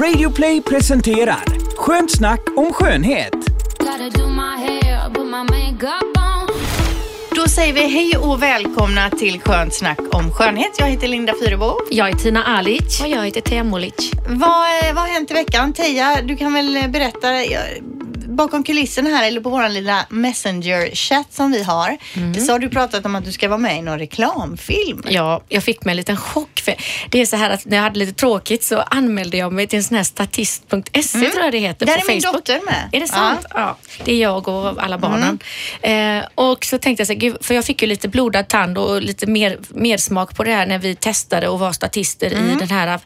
[0.00, 1.44] Radioplay presenterar
[1.76, 3.34] Skönt snack om skönhet.
[7.36, 10.72] Då säger vi hej och välkomna till Skönt snack om skönhet.
[10.78, 11.76] Jag heter Linda Fyrebo.
[11.90, 13.00] Jag är Tina Alic.
[13.00, 14.12] Och jag heter Teija Molic.
[14.28, 15.72] Vad, vad har hänt i veckan?
[15.72, 17.62] Teija, du kan väl berätta jag,
[18.34, 21.96] bakom kulisserna här eller på vår lilla messenger-chatt som vi har.
[22.46, 25.02] Så har du pratat om att du ska vara med i någon reklamfilm.
[25.08, 26.60] Ja, jag fick mig en liten chock.
[26.60, 26.74] För
[27.10, 29.76] det är så här att när jag hade lite tråkigt så anmälde jag mig till
[29.76, 32.34] en sån här statist.se tror jag det heter Där på är min Facebook.
[32.46, 32.88] dotter med.
[32.92, 33.46] Är det sant?
[33.54, 33.76] Ja.
[34.04, 35.38] Det är jag och alla barnen.
[35.82, 38.78] Eh, och så tänkte jag så här, gud, för jag fick ju lite blodad tand
[38.78, 42.56] och lite mer, mer smak på det här när vi testade och var statister i
[42.58, 43.00] den här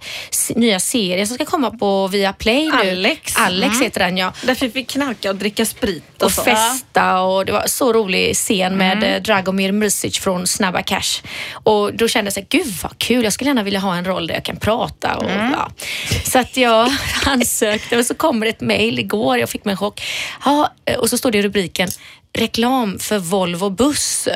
[0.54, 2.90] nya serien som ska komma på Viaplay nu.
[2.90, 3.36] Alex.
[3.36, 4.32] Alex heter den ja.
[4.42, 6.42] Därför fick knarka och dricka sprit och, och så.
[6.42, 11.22] festa och det var så rolig scen med eh, Dragomir Mrsic från Snabba Cash.
[11.64, 14.04] Och då kände jag så här, gud vad kul, jag skulle gärna vilja ha en
[14.04, 15.16] roll där jag kan prata.
[15.16, 15.70] Och, ja.
[16.24, 16.90] Så att jag
[17.26, 20.02] ansökte och så kommer ett mejl igår, jag fick mig en chock.
[20.44, 21.88] Ja, eh, och så står det i rubriken
[22.32, 24.28] reklam för Volvo buss.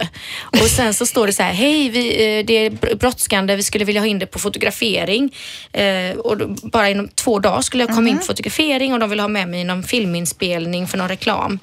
[0.45, 3.63] Och sen så står det så här, hej, vi, eh, det är br- brådskande, vi
[3.63, 5.35] skulle vilja ha in det på fotografering.
[5.73, 9.11] Eh, och då, bara inom två dagar skulle jag komma in på fotografering och de
[9.11, 11.59] vill ha med mig i någon filminspelning för någon reklam.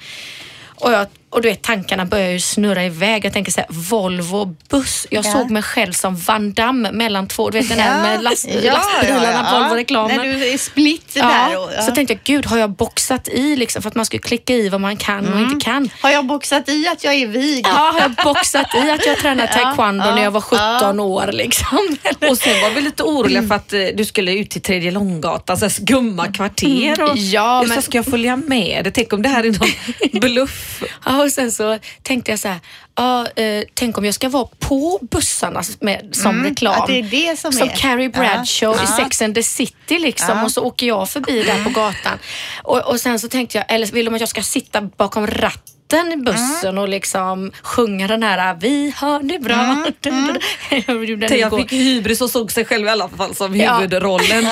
[0.74, 3.24] Och, jag, och du vet, tankarna börjar ju snurra iväg.
[3.24, 5.06] Jag tänker så här, Volvo buss.
[5.10, 5.32] Jag Ja.
[5.32, 8.72] såg mig själv som Van Damme mellan två, du vet den här med last, Ja,
[8.72, 9.58] lastbilarna, ja, ja.
[9.58, 10.16] Volvo-reklamen.
[10.16, 11.58] När du är split Ja, där.
[11.58, 11.82] Och, ja.
[11.82, 14.68] Så tänkte jag, gud har jag boxat i liksom för att man skulle klicka i
[14.68, 15.90] vad man kan och inte kan.
[16.02, 17.66] Har jag boxat i att jag är vig?
[17.66, 21.78] Ja, har jag boxat i att jag tränade taekwondo när jag var 17 år liksom?
[22.30, 25.56] Och sen var vi lite oroliga för att eh, du skulle ut till Tredje Långgatan,
[25.56, 27.02] så här skumma kvarter.
[27.02, 28.90] Och, Ja, men- så ska jag följa med?
[28.94, 30.82] Tänk om det här är någon bluff.
[31.24, 32.60] Och sen så tänkte jag så här,
[32.96, 36.80] ja, eh, tänk om jag ska vara på bussarna med, som reklam.
[36.80, 39.02] att det är det som är- Carrie Bradshaw Ja, i.
[39.04, 40.44] Sex and the City liksom Ja.
[40.44, 42.18] och så åker jag förbi där på gatan.
[42.62, 45.74] Och, och sen så tänkte jag, eller vill de att jag ska sitta bakom ratten
[46.12, 49.86] i bussen och liksom sjunga den här Vi har det bra.
[50.86, 51.58] Jag den Teija igår.
[51.58, 53.74] fick hybris och såg sig själv i alla fall som Ja.
[53.74, 54.44] huvudrollen.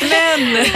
[0.00, 0.66] Men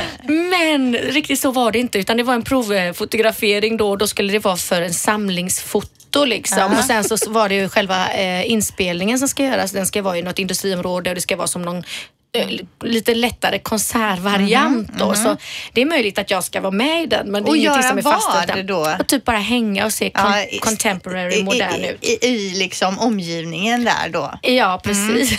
[0.51, 4.33] Men riktigt så var det inte utan det var en provfotografering då och då skulle
[4.33, 6.73] det vara för en samlingsfoto liksom.
[6.79, 9.71] Och sen så var det ju själva eh, inspelningen som ska göras.
[9.73, 11.83] Den ska vara i något industriområde och det ska vara som någon
[12.85, 15.15] lite lättare konsertvariant då.
[15.15, 15.37] Så
[15.73, 17.83] det är möjligt att jag ska vara med i den men det är Och ingenting
[17.83, 18.97] som är fastställt då?
[19.01, 22.05] Och typ bara hänga och se Ja, i- contemporary, i, modern i, ut.
[22.05, 24.39] I, I liksom omgivningen där då.
[24.43, 25.39] Ja, precis.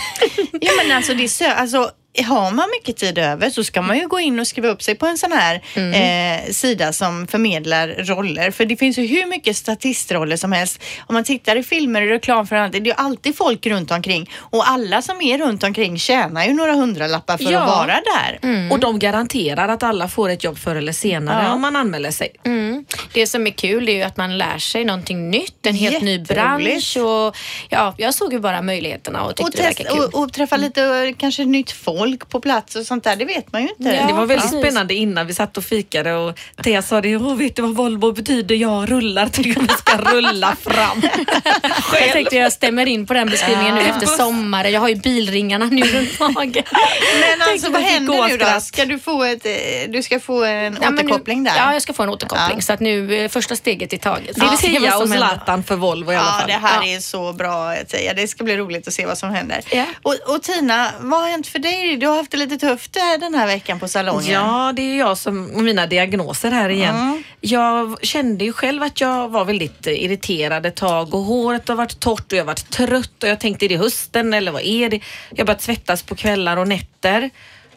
[0.60, 1.90] Ja men alltså, det är så, alltså
[2.26, 4.94] har man mycket tid över så ska man ju gå in och skriva upp sig
[4.94, 8.50] på en sån här eh, sida som förmedlar roller.
[8.50, 10.82] För det finns ju hur mycket statistroller som helst.
[11.06, 13.90] Om man tittar i filmer och reklam för annat, det är ju alltid folk runt
[13.90, 14.30] omkring.
[14.36, 17.60] Och alla som är runt omkring tjänar ju några hundralappar för Ja.
[17.60, 18.38] att vara där.
[18.72, 21.52] Och de garanterar att alla får ett jobb förr eller senare Ja.
[21.52, 22.28] om man anmäler sig.
[22.44, 22.84] Mm.
[23.12, 26.18] Det som är kul är ju att man lär sig någonting nytt, en helt ny
[26.18, 27.36] bransch och
[27.68, 30.10] ja, jag såg ju bara möjligheterna och tyckte Och, det test, verkade kul.
[30.12, 31.97] och, och träffa lite eh, kanske nytt folk
[32.28, 33.96] på plats och sånt där, det vet man ju inte.
[33.96, 34.06] Ja.
[34.06, 34.60] Det var väldigt precis.
[34.60, 38.12] spännande innan vi satt och fikade och Thea sa det, Åh, vet du vad Volvo
[38.12, 38.54] betyder?
[38.54, 41.02] Jag rullar, om vi ska rulla fram.
[41.92, 44.72] Jag tänkte jag stämmer in på den beskrivningen nu efter sommaren.
[44.72, 46.62] Jag har ju bilringarna nu runt magen.
[47.20, 48.60] Men alltså vad händer nu då?
[48.60, 49.52] Ska du få, ett, eh,
[49.88, 51.52] du ska få en Ja, men nu- återkoppling där?
[51.56, 52.56] Ja, jag ska få en återkoppling.
[52.56, 52.60] Ja.
[52.60, 54.34] Så att nu, eh, första steget i taget.
[54.34, 55.08] Det är Vi får se vad Thea som och.
[55.16, 56.46] Zlatan för Volvo i alla Ja, fall.
[56.46, 56.96] det här Ja.
[56.96, 58.14] är så bra att säga.
[58.14, 59.60] Det ska bli roligt att se vad som händer.
[59.70, 59.84] Ja.
[60.02, 61.87] Och, och Tina, vad har hänt för dig?
[61.96, 64.32] Du har haft det lite tufft eh, den här veckan på salongen.
[64.32, 67.24] Ja, det är jag som, och mina diagnoser här igen.
[67.40, 71.74] Jag kände ju själv att jag var väldigt eh, irriterad ett tag och håret har
[71.74, 74.62] varit torrt och jag har varit trött och jag tänkte är det hösten eller vad
[74.62, 75.00] är det?
[75.30, 77.30] Jag har börjat svettas på kvällar och nätter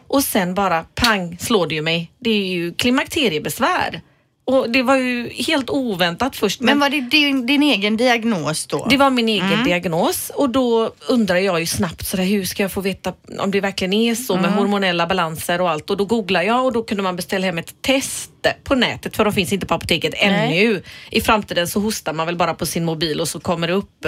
[0.06, 2.10] och sen bara pang slår det ju mig.
[2.18, 4.00] Det är ju klimakteriebesvär.
[4.44, 6.60] Och det var ju helt oväntat först.
[6.60, 8.86] Men var det din, din egen diagnos då?
[8.90, 12.72] Det var min egen diagnos och då undrar jag ju snabbt sådär, hur ska jag
[12.72, 16.42] få veta om det verkligen är så med hormonella balanser och allt och då googlar
[16.42, 18.30] jag och då kunde man beställa hem ett test
[18.64, 20.82] på nätet för de finns inte på apoteket ännu.
[21.10, 24.06] I framtiden så hostar man väl bara på sin mobil och så kommer det upp.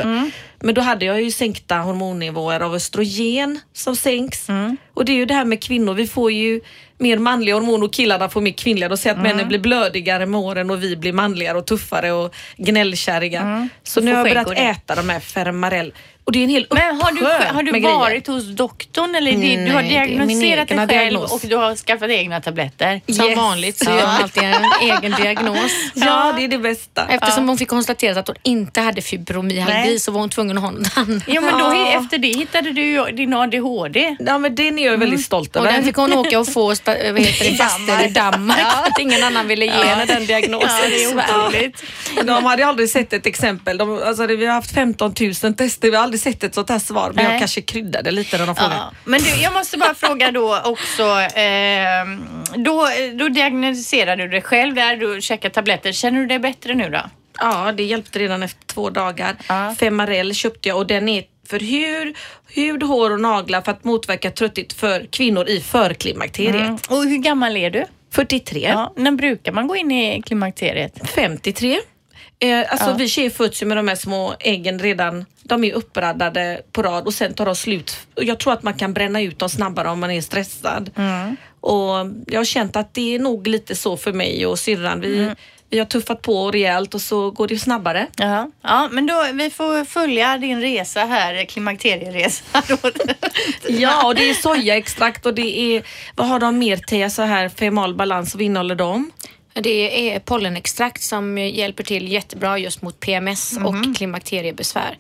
[0.63, 4.47] Men då hade jag ju sänkta hormonnivåer av östrogen som sänks
[4.95, 6.61] och det är ju det här med kvinnor, vi får ju
[6.99, 8.89] mer manliga hormoner och killarna får mer kvinnliga.
[8.89, 12.35] De säger att männen blir blödigare med åren och vi blir manligare och tuffare och
[12.57, 13.69] gnällkärriga.
[13.83, 15.93] Så nu har jag börjat äta de här Fermarell.
[16.27, 17.25] Och det är en hel Men har du,
[17.55, 18.33] har du varit grejer.
[18.39, 21.33] hos doktorn eller det, du Nej, har diagnostiserat dig själv diagnos.
[21.33, 23.01] och du har skaffat egna tabletter?
[23.13, 23.37] Som Yes.
[23.37, 25.73] vanligt så gör hon alltid en egen diagnos.
[25.95, 27.07] Ja, det är det bästa.
[27.09, 29.99] Eftersom hon fick konstaterat att hon inte hade fibromyalgi Nej.
[29.99, 31.23] så var hon tvungen att ha något annat.
[31.27, 32.01] Jo men då, Ja.
[32.01, 34.17] efter det hittade du din ADHD.
[34.19, 35.73] Ja, men den är jag väldigt stolt Och över.
[35.73, 38.59] den fick hon åka och få vad heter det, faster i Danmark.
[38.59, 41.83] för Att ingen annan ville ge henne den diagnosen Ja, det är otroligt.
[42.25, 43.79] De hade aldrig sett ett exempel.
[43.79, 46.79] De, alltså, vi har haft 15 000 tester, vi har aldrig sett ett sånt här
[46.79, 47.13] svar.
[47.15, 47.33] Men Nej.
[47.33, 48.77] jag kanske kryddade lite när de frågade.
[48.77, 48.93] Ja.
[49.05, 51.03] Men du, jag måste bara fråga då också.
[51.39, 52.05] Eh,
[52.57, 52.89] då,
[53.19, 55.93] då diagnostiserade du dig själv där, du käkade tabletter.
[55.93, 57.01] Känner du dig bättre nu då?
[57.41, 59.37] Ja, det hjälpte redan efter två dagar.
[59.49, 59.75] Ja.
[59.79, 62.17] Femarel köpte jag och den är för hud,
[62.49, 66.55] hud, hår och naglar för att motverka trötthet för kvinnor i förklimakteriet.
[66.55, 66.79] Mm.
[66.89, 67.85] Och hur gammal är du?
[68.13, 71.11] 43, Ja, när brukar man gå in i klimakteriet?
[71.15, 71.79] 53.
[72.39, 73.09] Eh, alltså Ja.
[73.19, 75.25] vi föds ju med de här små äggen redan.
[75.43, 77.97] De är uppraddade på rad och sen tar de slut.
[78.15, 80.91] Jag tror att man kan bränna ut dem snabbare om man är stressad.
[81.61, 81.95] Och
[82.27, 85.01] jag har känt att det är nog lite så för mig och syrran.
[85.01, 85.31] Vi,
[85.71, 88.07] vi har tuffat på rejält och så går det snabbare.
[88.17, 92.45] Ja, ja men då, vi får följa din resa här, klimakterieresa.
[93.69, 95.83] Ja, och det är sojaextrakt och det är,
[96.17, 97.11] vad har de mer till?
[97.11, 99.11] Så här femal balans, vad innehåller de?
[99.63, 104.99] Det är pollenextrakt som hjälper till jättebra just mot PMS och klimakteriebesvär.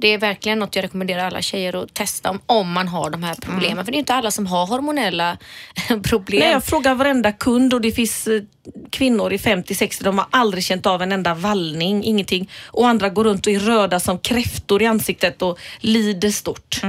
[0.00, 3.22] Det är verkligen något jag rekommenderar alla tjejer att testa om, om man har de
[3.22, 3.84] här problemen.
[3.84, 5.38] För det är inte alla som har hormonella
[6.02, 6.40] problem.
[6.40, 8.42] Nej, jag frågar varenda kund och det finns eh,
[8.90, 12.50] kvinnor i 50-60, de har aldrig känt av en enda vallning, ingenting.
[12.66, 16.80] Och andra går runt och är röda som kräftor i ansiktet och lider stort.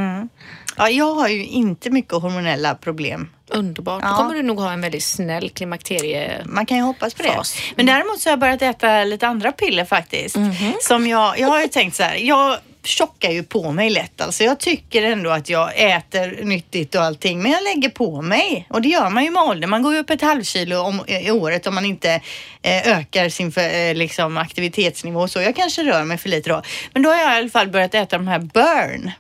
[0.78, 3.30] Ja, jag har ju inte mycket hormonella problem.
[3.52, 4.02] Underbart.
[4.04, 4.10] Ja.
[4.10, 6.42] Då kommer du nog ha en väldigt snäll klimakterie...
[6.46, 7.30] Man kan ju hoppas på det.
[7.34, 7.56] Fas.
[7.76, 10.38] Men däremot så har jag börjat äta lite andra piller faktiskt.
[10.82, 14.22] Som jag, jag har ju tänkt så här, jag tjockar ju på mig lätt.
[14.22, 18.68] Alltså jag tycker ändå att jag äter nyttigt och allting, men jag lägger på mig.
[18.70, 19.70] Och det gör man ju med åldern.
[19.70, 22.22] Man går ju upp ett halvkilo om, i året om man inte
[22.62, 25.28] eh, ökar sin för, eh, liksom, aktivitetsnivå.
[25.28, 26.62] Så jag kanske rör mig för lite då.
[26.94, 29.12] Men då har jag i alla fall börjat äta de här burn.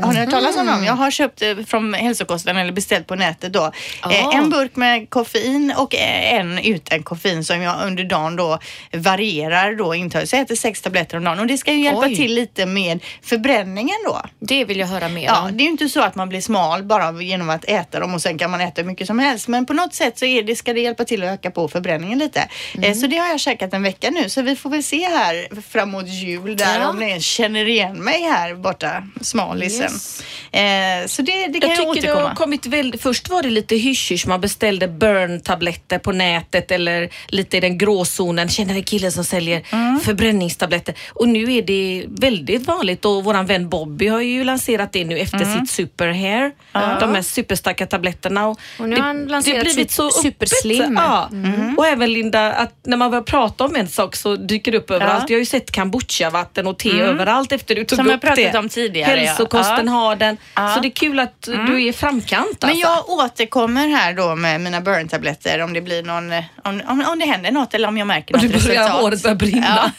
[0.00, 0.84] Har ni hört talas om dem?
[0.84, 3.72] Jag har köpt eh, från hälsokosten eller beställt på nätet då.
[4.00, 4.10] Ah.
[4.32, 8.58] En burk med koffein och eh, en utan koffein som jag under dagen då
[8.92, 10.28] varierar då intag.
[10.28, 12.16] Så jag äter sex tabletter om dagen och det ska ju hjälpa Oj.
[12.16, 14.20] till lite med förbränningen då.
[14.40, 15.56] Det vill jag höra mer Ja, om.
[15.56, 18.22] det är ju inte så att man blir smal bara genom att äta dem och
[18.22, 19.48] sen kan man äta hur mycket som helst.
[19.48, 22.18] Men på något sätt så är det, ska det hjälpa till att öka på förbränningen
[22.18, 22.48] lite.
[22.76, 22.94] Mm.
[22.94, 24.28] Så det har jag käkat en vecka nu.
[24.28, 26.88] Så vi får väl se här framåt jul där Ja.
[26.88, 29.02] om ni känner igen mig här borta,
[29.88, 29.92] smalisen.
[29.92, 30.39] Yes.
[30.52, 32.28] Eh, Så det, det kan Jag jag, tycker det återkomma.
[32.28, 37.56] har kommit väldigt, först var det lite hysch man beställde burn-tabletter på nätet eller lite
[37.56, 38.48] i den gråzonen.
[38.48, 40.00] Känner en kille som säljer Mm.
[40.00, 40.94] förbränningstabletter.
[41.10, 45.18] Och nu är det väldigt vanligt och våran vän Bobby har ju lanserat det nu
[45.18, 45.60] efter Mm.
[45.60, 46.52] sitt super hair.
[47.00, 48.48] De här superstarka tabletterna.
[48.48, 50.94] Och, Och nu har han lanserat Sup- Superslim.
[50.96, 51.28] Ja.
[51.32, 51.74] Mm.
[51.78, 54.90] Och även Linda, att när man börjar prata om en sak så dyker det upp
[54.90, 55.30] överallt.
[55.30, 58.04] Jag har ju sett kombucha-vatten och te överallt efter du tog Mm.
[58.06, 58.58] Som jag upp pratat det.
[58.58, 59.26] om tidigare, ja.
[59.26, 59.92] Hälsokosten Ja.
[59.92, 60.36] har den.
[60.54, 60.74] Ja.
[60.74, 62.66] Så det är kul att du är i framkant alltså.
[62.66, 67.04] Men jag återkommer här då med mina burn-tabletter om det blir någon, eh, om, om,
[67.08, 69.02] om det händer något eller om jag märker och något du börjar, resultat.
[69.02, 69.92] håret börjar brinna.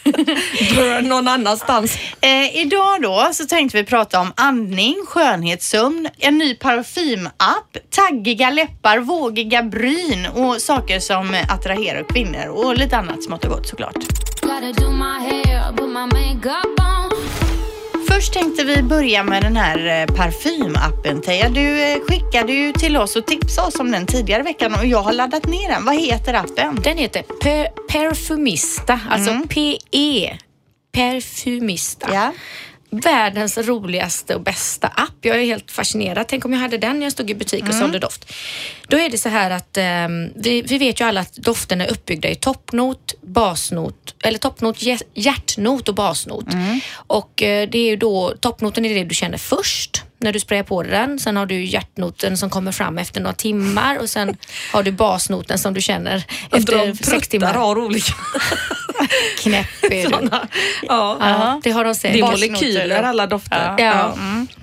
[0.76, 1.98] Burn någon annanstans.
[2.22, 8.98] Eh, idag då så tänkte vi prata om andning, skönhetssömn, en ny parfymapp, taggiga läppar,
[9.00, 13.96] vågiga bryn och saker som attraherar kvinnor och lite annat smått och gott såklart.
[14.42, 17.01] Gotta do my hair, put my makeup on.
[18.16, 21.50] Först tänkte vi börja med den här eh, parfymappen Teija.
[21.50, 25.02] Du eh, skickade ju till oss och tipsade oss om den tidigare veckan och jag
[25.02, 25.86] har laddat ner den.
[25.86, 26.80] Vad heter appen?
[26.84, 30.38] Den heter Pe- Perfumista, alltså PE.
[30.94, 32.10] Perfumista.
[32.14, 32.32] Ja.
[32.94, 35.14] Världens roligaste och bästa app.
[35.22, 36.28] Jag är helt fascinerad.
[36.28, 38.34] Tänk om jag hade den när jag stod i butik och sålde doft.
[38.88, 41.92] Då är det så här att ehm, vi, vi vet ju alla att doften är
[41.92, 46.46] uppbyggda i toppnot, basnot, eller toppnot, hjärt- hjärtnot och basnot.
[46.94, 50.64] Och eh, det är ju då, toppnoten är det du känner först när du sprayar
[50.64, 51.20] på den.
[51.20, 54.38] Sen har du hjärtnoten som kommer fram efter några timmar och sen
[54.74, 57.54] har du basnoten som du känner Efter sex timmar.
[57.54, 58.14] har olika
[59.40, 60.10] Knäpp är du.
[60.10, 60.48] sådana.
[60.82, 61.18] Ja.
[61.20, 62.14] Ja, det har de sett.
[62.14, 63.76] Det är molekyler alla dofter.
[63.78, 64.16] Ja,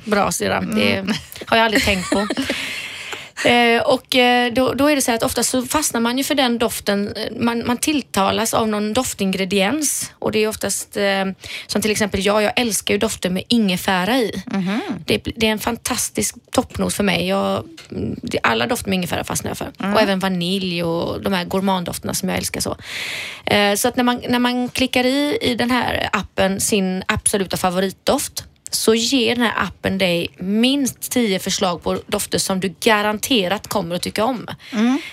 [0.04, 0.74] bra syrran.
[0.74, 1.04] Det
[1.46, 2.26] har jag aldrig tänkt på.
[3.45, 6.35] Eh, och eh, då, då är det så att ofta så fastnar man ju för
[6.35, 7.12] den doften.
[7.16, 11.25] eh, Man, man tilltalas av någon doftingrediens och det är oftast eh,
[11.66, 14.42] som till exempel jag, jag älskar ju dofter med ingefära i.
[15.07, 17.28] Det, det är en fantastisk toppnos för mig.
[17.28, 19.68] Jag, mm, alla dofter med ingefära fastnar jag för.
[19.95, 22.76] Och även vanilj och de här gourmanddofterna som jag älskar så.
[23.76, 28.45] Så att när man, när man klickar i i den här appen sin absoluta favoritdoft
[28.70, 33.96] så ger den här appen dig minst 10 förslag på dofter som du garanterat kommer
[33.96, 34.46] att tycka om.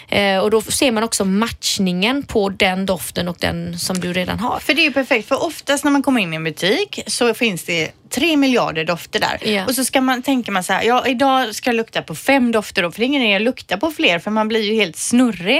[0.07, 4.39] Eh, och då ser man också matchningen på den doften och den som du redan
[4.39, 4.59] har.
[4.59, 7.33] För det är ju perfekt, för oftast när man kommer in i en butik så
[7.33, 9.49] finns det tre miljarder dofter där.
[9.51, 9.65] Ja.
[9.65, 12.51] Och så ska man, tänker man så här, ja idag ska jag lukta på fem
[12.51, 14.75] dofter då, för det är ingen idé att lukta på fler för man blir ju
[14.75, 15.59] helt snurrig.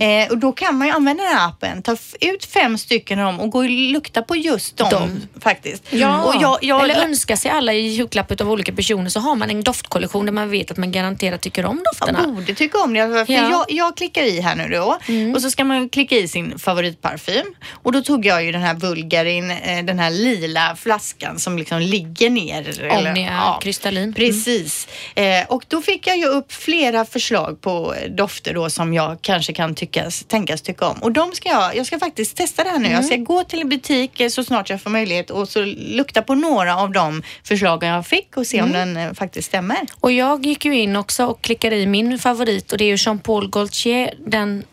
[0.00, 3.26] Eh, och då kan man ju använda den här appen, ta ut fem stycken av
[3.26, 5.20] dem och gå och lukta på just dem, Dem.
[5.40, 5.82] faktiskt.
[5.90, 9.50] Ja, jag, jag, eller önska sig alla i julklapp av olika personer så har man
[9.50, 12.20] en doftkollektion där man vet att man garanterat tycker om dofterna.
[12.22, 13.26] Jag borde tycka om det.
[13.26, 13.50] För Ja.
[13.50, 14.98] jag, jag klickar i här nu då
[15.34, 17.54] och så ska man klicka i sin favoritparfym.
[17.82, 21.80] Och då tog jag ju den här Bulgarin, eh, den här lila flaskan som liksom
[21.84, 22.80] ligger ner.
[22.80, 24.02] eller- Omnia kristallin.
[24.02, 24.14] Mm.
[24.14, 24.88] Precis.
[25.14, 29.18] Eh, och då fick jag ju upp flera förslag på eh, dofter då som jag
[29.20, 30.98] kanske kan tyckas, tänkas tycka om.
[31.02, 32.86] Och de ska jag, jag ska faktiskt testa det här nu.
[32.86, 32.96] Mm.
[32.96, 36.22] Jag ska gå till en butik eh, så snart jag får möjlighet och så lukta
[36.22, 38.94] på några av de förslagen jag fick och se om Mm.
[38.94, 39.78] den eh, faktiskt stämmer.
[40.00, 42.96] Och jag gick ju in också och klickade i min favorit och det är ju
[42.98, 44.64] Jean-Paul Gaultier, den,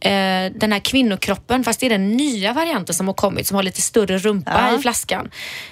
[0.00, 0.10] eh,
[0.60, 3.82] den här kvinnokroppen, fast det är den nya varianten som har kommit som har lite
[3.82, 4.78] större rumpa Ja.
[4.78, 5.30] i flaskan.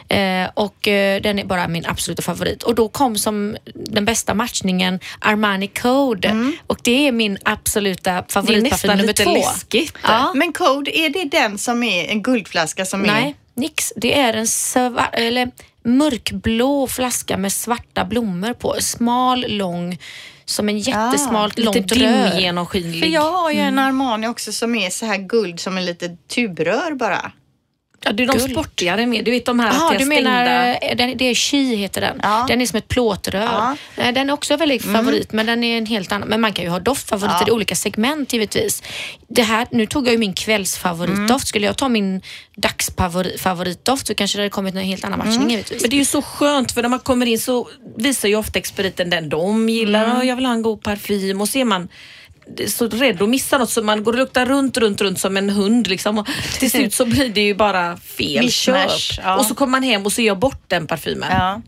[0.08, 2.62] Eh, och eh, den är bara min absoluta favorit.
[2.62, 8.16] Och då kom som den bästa matchningen Armani Code och det är min absoluta Det
[8.18, 9.32] är favoritparfym nästan nummer lite två.
[9.34, 9.94] läskigt.
[10.02, 10.32] Ja.
[10.34, 13.24] Men Code, är det den som är en guldflaska som Nej,
[13.56, 13.60] är...
[13.60, 13.92] nix.
[13.96, 15.50] Det är en svar- eller
[15.84, 18.76] mörkblå flaska med svarta blommor på.
[18.80, 19.98] Smal, lång,
[20.44, 22.30] som en jättesmalt Lite långt rör.
[22.30, 23.00] dimgenomskinlig.
[23.02, 26.28] För jag har ju en Armani också som är så här guld som en litet
[26.28, 27.32] tubrör bara.
[28.04, 28.50] Ja, det är de Guld.
[28.50, 29.24] sportigare med.
[29.24, 32.20] Du vet de här är du menar, eh, den, det är Chi heter den.
[32.22, 32.44] Ja.
[32.48, 33.40] Den är som ett plåtrör.
[33.42, 33.76] Ja.
[33.96, 36.28] Nej, Den är också väldigt favorit men den är en helt annan.
[36.28, 37.48] Men man kan ju ha doftfavoriter Ja.
[37.48, 38.82] i olika segment givetvis.
[39.28, 41.46] Det här, nu tog jag ju min kvällsfavoritdoft.
[41.48, 42.22] Skulle jag ta min
[42.56, 45.82] dagsfavoritdoft så kanske det hade kommit en helt annan matchning givetvis.
[45.82, 48.58] Men det är ju så skönt för när man kommer in så visar ju ofta
[48.58, 50.04] expediten den de gillar.
[50.04, 50.16] Mm.
[50.16, 51.88] "Åh, Jag vill ha en god parfym och så är man
[52.68, 55.50] så rädd att missa något så man går och luktar runt, runt, runt som en
[55.50, 56.18] hund liksom.
[56.18, 59.24] Och till slut så blir det ju bara fel Mishmash, köp.
[59.24, 59.36] ja.
[59.36, 61.28] Och så kommer man hem och så är jag bort den parfymen.
[61.32, 61.62] Ja.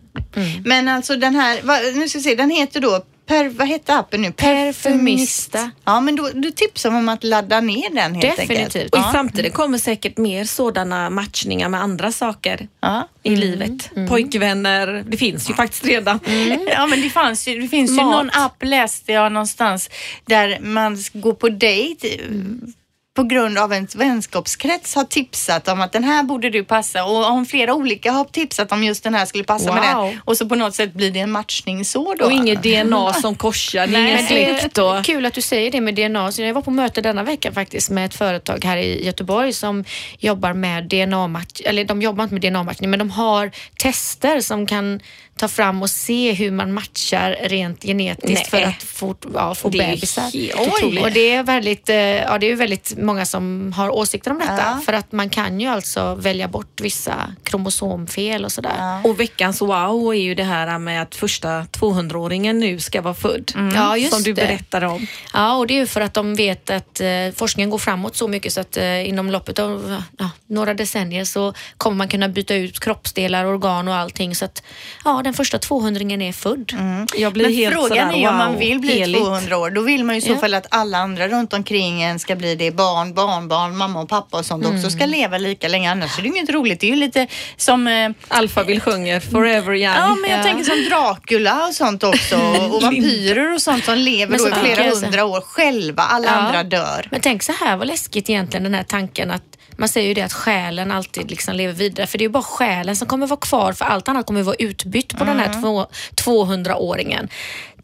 [0.65, 4.23] Men alltså den här, nu ska vi se, den heter då Per, vad hette appen
[4.23, 4.33] nu?
[4.33, 5.71] Perfumista.
[5.85, 8.49] Ja, men då, du tipsar om att ladda ner den helt enkelt.
[8.49, 8.93] Definitivt.
[8.93, 9.13] Och i Ja.
[9.13, 13.09] framtiden kommer säkert mer sådana matchningar med andra saker Ja.
[13.23, 13.91] i livet.
[14.09, 16.21] Pojkvänner, det finns ju faktiskt redan.
[16.71, 18.11] Ja men det, fanns ju, det finns ju Mat.
[18.13, 19.91] någon app läste jag någonstans
[20.27, 22.21] där man går på dejt
[23.15, 27.31] på grund av en vänskapskrets har tipsat om att den här borde du passa och
[27.31, 30.05] om flera olika har tipsat om just den här skulle passa med Wow.
[30.05, 32.25] den och så på något sätt blir det en matchning så då.
[32.25, 34.79] Och inget DNA som korsar, det är ingen släkt.
[34.79, 35.05] Och...
[35.05, 36.33] kul att du säger det med DNA.
[36.33, 39.85] Så jag var på möte denna vecka faktiskt med ett företag här i Göteborg som
[40.19, 45.01] jobbar med DNA-match, eller de jobbar inte med DNA-matchning men de har tester som kan
[45.37, 48.63] ta fram och se hur man matchar rent genetiskt Nej.
[48.63, 50.31] för att få, ja, få Det är bebisar.
[50.59, 51.03] otroligt.
[51.03, 54.57] Och det är väldigt, eh, ja, det är väldigt många som har åsikter om detta
[54.59, 54.81] Ja.
[54.87, 58.73] för att man kan ju alltså välja bort vissa kromosomfel och sådär.
[58.79, 59.01] Ja.
[59.05, 63.53] Och veckans wow är ju det här med att första 200-åringen nu ska vara född.
[63.75, 65.07] Ja, just som du berättade om.
[65.33, 68.29] Ja, och det är ju för att de vet att eh, forskningen går framåt så
[68.29, 72.55] mycket så att eh, inom loppet av ja, några decennier så kommer man kunna byta
[72.55, 74.63] ut kroppsdelar, organ och allting så att
[75.05, 76.67] ja, den första 200-ringen är född.
[77.33, 79.21] Blir Men frågan är ju om man wow, vill bli heligt.
[79.25, 79.71] 200 år.
[79.71, 82.55] Då vill man ju i så fall att alla andra runt omkring en ska bli
[82.55, 82.71] det.
[82.71, 84.91] Barn, barnbarn, mamma och pappa och sånt också Mm.
[84.91, 85.91] ska leva lika länge.
[85.91, 86.81] Annars är det ju inget roligt.
[86.81, 87.27] Det är ju lite
[87.57, 89.83] som eh, Alphaville sjunger Forever Young.
[89.97, 90.43] Ja, men jag Ja.
[90.43, 92.37] tänker som Dracula och sånt också.
[92.71, 96.03] Och vampyrer och sånt som lever då i flera hundra år själva.
[96.03, 96.33] Alla Ja.
[96.33, 97.09] andra dör.
[97.11, 100.23] Men tänk så här vad läskigt egentligen den här tanken att man säger ju det
[100.23, 103.41] att själen alltid liksom lever vidare för det är ju bara själen som kommer vara
[103.41, 107.29] kvar för allt annat kommer vara utbytt på den här två- 200-åringen.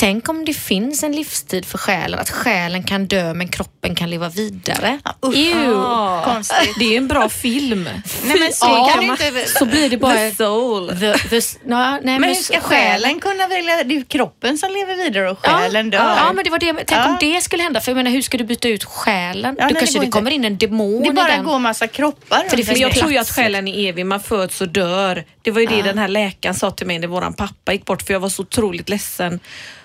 [0.00, 4.10] Tänk om det finns en livstid för själen, att själen kan dö men kroppen kan
[4.10, 4.98] leva vidare.
[5.26, 5.34] usch.
[5.36, 5.70] Ew.
[5.72, 6.22] Ja.
[6.24, 6.74] Konstigt.
[6.78, 7.88] Det är en bra film.
[8.24, 9.48] Nej, men så Ja, kan det inte...
[9.58, 10.14] Så blir det bara...
[10.14, 10.88] The Soul.
[10.88, 13.76] The, the, ja, nej, Men hur ska själen kunna välja?
[13.84, 16.16] Det är ju kroppen som lever vidare och själen ja, dör.
[16.16, 16.72] Ja, men det var det.
[16.72, 17.08] Tänk Ja.
[17.08, 17.80] om det skulle hända.
[17.80, 19.56] För jag menar, hur ska du byta ut själen?
[19.58, 20.18] Ja, då nej, det kanske det inte.
[20.18, 21.44] kommer in en demon det i bara den.
[21.44, 24.06] går massa kroppar För det finns Men jag tror ju att själen är evig.
[24.06, 25.24] Man föds och dör.
[25.42, 28.02] Det var ju det den här läkaren sa till mig när våran pappa gick bort
[28.02, 29.40] för jag var så otroligt ledsen.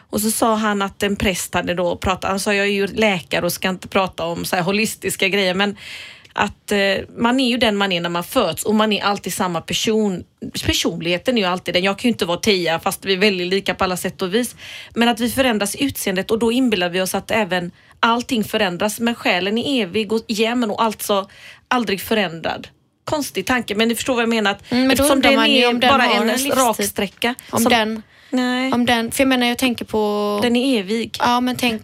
[0.09, 2.87] Och så sa han att en präst hade då pratat, han sa jag är ju
[2.87, 5.77] läkare och ska inte prata om så här holistiska grejer men
[6.33, 6.77] att eh,
[7.17, 10.23] man är ju den man är när man föds och man är alltid samma person.
[10.65, 11.83] Personligheten är ju alltid den.
[11.83, 14.33] Jag kan ju inte vara Tia fast vi är väldigt lika på alla sätt och
[14.35, 14.55] vis.
[14.93, 18.99] Men att vi förändras i utseendet och då inbillar vi oss att även allting förändras
[18.99, 21.29] men själen är evig och jämn och alltså
[21.67, 22.67] aldrig förändrad.
[23.05, 24.51] konstig tanke men ni förstår vad jag menar.
[24.51, 26.57] Att Mm, men då eftersom den man ju är om den bara en en livstid.
[26.57, 27.35] rak sträcka.
[27.49, 28.01] Om som- den,
[28.35, 30.39] Nej, om den, för jag menar jag tänker på...
[30.41, 31.17] den är evig.
[31.19, 31.81] Ja men tänk,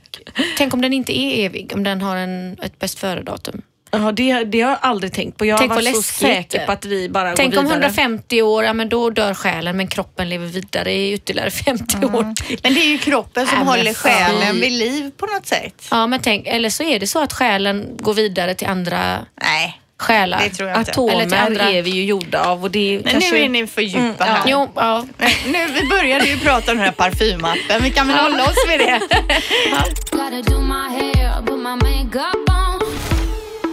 [0.58, 3.62] tänk om den inte är evig, om den har en, ett bäst före-datum.
[3.91, 5.46] Ja, det, det har jag aldrig tänkt på.
[5.46, 7.81] Jag Tänk varit så säker på att vi bara Tänk går om vidare.
[7.81, 12.24] 150 år, ja men då dör själen men kroppen lever vidare i ytterligare 50 år.
[12.63, 15.88] Men det är ju kroppen som men håller själen vid liv på något sätt.
[15.91, 19.81] Ja men tänk, eller så är det så att själen går vidare till andra Nej,
[20.01, 20.39] själar.
[20.43, 20.91] det tror jag inte.
[20.91, 23.31] Eller Atomer andra- är vi ju gjorda av och det är Men kanske...
[23.31, 24.41] nu är ni för djupa här.
[24.46, 25.05] Jo, ja.
[25.46, 27.81] Nu, vi började ju prata om den här parfymappen.
[27.84, 29.01] Vi kan väl hålla oss vid det.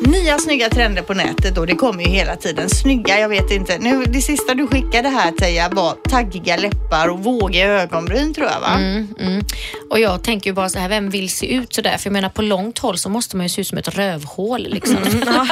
[0.00, 2.69] Nya snygga trender på nätet och det kommer ju hela tiden.
[2.71, 3.78] Snygga, jag vet inte.
[3.78, 8.61] Nu, det sista du skickade här Teija var taggiga läppar och vågiga ögonbryn tror jag
[8.61, 8.75] va?
[8.78, 9.45] Mm, mm.
[9.90, 11.99] Och jag tänker ju bara så här, vem vill se ut så där?
[11.99, 14.67] För jag menar på långt håll så måste man ju se ut som ett rövhål
[14.69, 14.97] liksom.
[15.26, 15.47] Ja.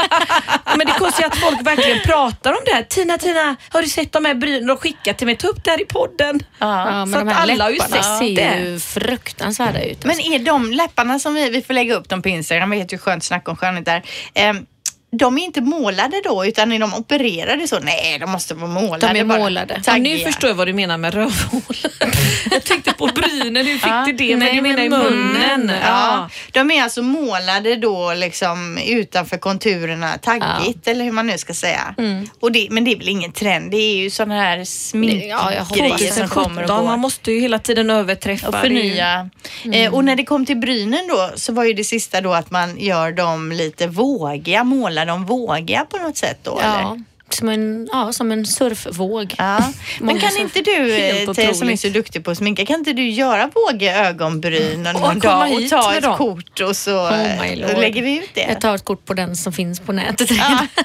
[0.77, 2.83] Men det är konstigt att folk verkligen pratar om det här.
[2.83, 5.37] Tina, Tina, har du sett de här brynen de skickar till mig?
[5.37, 6.43] Ta upp det här i podden.
[6.59, 8.59] Ja, men Så de att här alla har ju sett ser det.
[8.71, 10.05] ju fruktansvärda ut.
[10.05, 10.33] Men alltså.
[10.33, 12.99] är de läpparna som vi, vi får lägga upp dem på Instagram, vi heter ju
[12.99, 14.03] Skönt snack om skönhet där.
[14.37, 14.67] Ähm,
[15.11, 17.79] de är inte målade då utan är de opererade så?
[17.79, 19.13] Nej, de måste vara målade.
[19.13, 19.39] De är bara.
[19.39, 19.83] målade.
[19.87, 21.63] Ja, nu förstår jag vad du menar med rövhål.
[22.51, 24.05] jag tänkte på brynen, hur fick Ja.
[24.07, 24.29] du det?
[24.37, 25.33] Men Nej, du menar i munnen.
[25.59, 25.77] munnen.
[25.87, 31.55] Ja, de är alltså målade då liksom utanför konturerna taggigt eller hur man nu ska
[31.55, 31.95] säga.
[32.41, 36.13] Och det, men det är väl ingen trend, det är ju sådana här Ja, sminkgrejer
[36.13, 36.85] som kommer och 2017, går.
[36.87, 38.49] man måste ju hela tiden överträffa.
[38.49, 39.31] och förnya.
[39.73, 42.51] Eh, och när det kom till brynen då så var ju det sista då att
[42.51, 44.65] man gör dem lite vågiga,
[44.97, 47.05] målar dem vågiga på något sätt då eller?
[47.29, 49.35] Som en, ja, som en surfvåg.
[49.39, 49.73] Ja.
[50.01, 52.79] Men kan som- inte du, Helt eh, som är så duktig på att sminka, kan
[52.79, 56.17] inte du göra vågiga ögonbryn någon Och dag och ta ett dem?
[56.17, 58.41] kort och så Oh eh, lägger vi ut det?
[58.49, 60.31] Jag tar ett kort på den som finns på nätet.
[60.31, 60.67] Ja.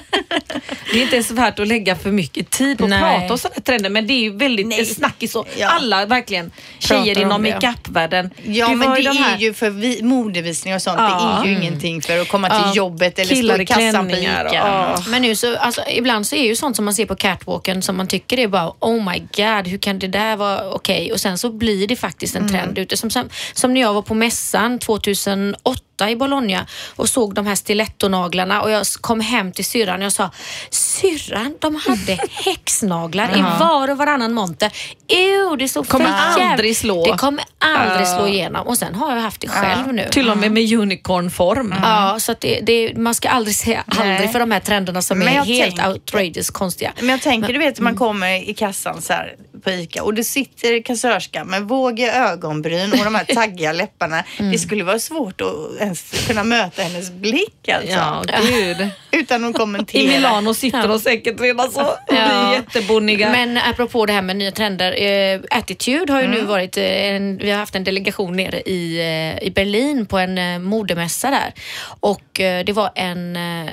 [0.92, 3.60] Det är inte ens värt att lägga för mycket tid på att prata om sådana
[3.60, 4.80] trender men det är ju väldigt Nej.
[4.80, 5.68] en snackis och Ja.
[5.68, 7.50] alla verkligen tjejer inom det.
[7.54, 8.30] makeupvärlden.
[8.44, 10.98] Ja, men var det de här- är ju för vi, modevisning och sånt.
[10.98, 12.74] Det är ju ingenting för att komma till Ja.
[12.74, 14.98] jobbet eller stå Killar i i kassan på Ica.
[15.08, 17.96] Men nu så, alltså, ibland så är ju sånt som man ser på catwalken som
[17.96, 21.12] man tycker är bara oh my god, hur kan det där vara okej?
[21.12, 22.96] Och sen så blir det faktiskt en trend ute.
[22.96, 27.54] Som, som, som när jag var på mässan 2008 i Bologna och såg de här
[27.54, 30.30] stilettonaglarna och jag kom hem till syrran och jag sa
[30.70, 34.72] syrran, de hade häxnaglar i var och varannan monter.
[35.08, 37.04] Ew, det såg Kommer aldrig slå.
[37.04, 40.08] Det kommer aldrig slå igenom och sen har jag haft det själv nu.
[40.10, 41.74] Till och med med unicornform.
[41.82, 44.28] Ja, så det, det, man ska aldrig säga aldrig Nej.
[44.28, 46.92] för de här trenderna som är helt tänker- outrageous konstiga.
[46.98, 47.84] Men jag tänker, du vet, Mm.
[47.92, 52.92] man kommer i kassan så här på Ica och det sitter kassörskan med vågiga ögonbryn
[52.92, 54.24] och de här taggiga läpparna.
[54.38, 54.52] Mm.
[54.52, 57.90] Det skulle vara svårt att ens kunna möta hennes blick alltså.
[57.90, 58.88] Ja, gud.
[59.10, 60.02] Utan att kommentera.
[60.02, 62.54] I Milano sitter de säkert redan så och blir Ja.
[62.54, 63.30] jättebonniga.
[63.30, 64.92] Men apropå det här med nya trender.
[65.02, 66.38] Eh, Attitude har ju Mm.
[66.40, 68.98] nu varit, eh, en, vi har haft en delegation nere i,
[69.38, 71.52] eh, i Berlin på en eh, modemässa där.
[72.00, 73.72] Och eh, det var en, eh,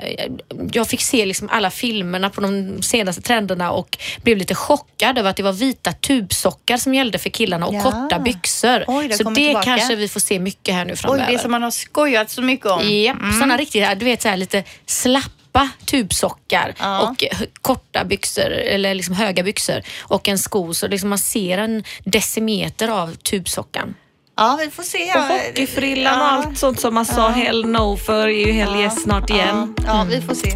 [0.72, 5.30] jag fick se liksom alla filmerna på de senaste trenderna och blev lite chockad över
[5.30, 7.82] att det var vita tubsockar som gällde för killarna och Ja.
[7.82, 8.84] korta byxor.
[8.88, 9.64] Oj, det så det tillbaka.
[9.66, 11.32] kanske vi får se mycket här nu Oj, framöver.
[11.32, 12.82] det som man har skojat så mycket om.
[12.90, 17.00] Japp, sådana riktiga, du vet så här lite slappa tubsockar Ja.
[17.10, 17.24] och
[17.62, 22.88] korta byxor eller liksom höga byxor och en sko så liksom man ser en decimeter
[22.88, 23.96] av tubsockan.
[24.38, 25.14] Ja, vi får se.
[25.16, 29.04] och hockeyfrillan och allt sånt som man sa hell no för är ju hell yes
[29.04, 29.76] snart igen.
[29.78, 30.50] Ja, ja, vi får se.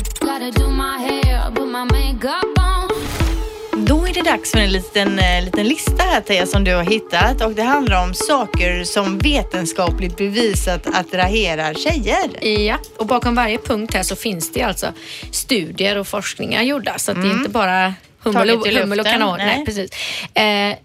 [3.85, 6.83] Då är det dags för en liten, eh, liten lista här Teija som du har
[6.83, 12.47] hittat och det handlar om saker som vetenskapligt bevisat attraherar tjejer.
[12.67, 14.87] Ja, och bakom varje punkt här så finns det alltså
[15.31, 18.81] studier och forskningar gjorda så att det är inte bara hummel och, Mm.
[18.81, 19.37] Hummel och kanon.
[19.37, 19.55] Nej.
[19.55, 19.65] nej.
[19.65, 19.91] precis.
[20.33, 20.75] Eh,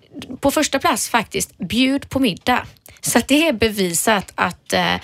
[0.40, 2.66] på första plats faktiskt, bjud på middag.
[3.08, 4.94] Så det är bevisat att eh,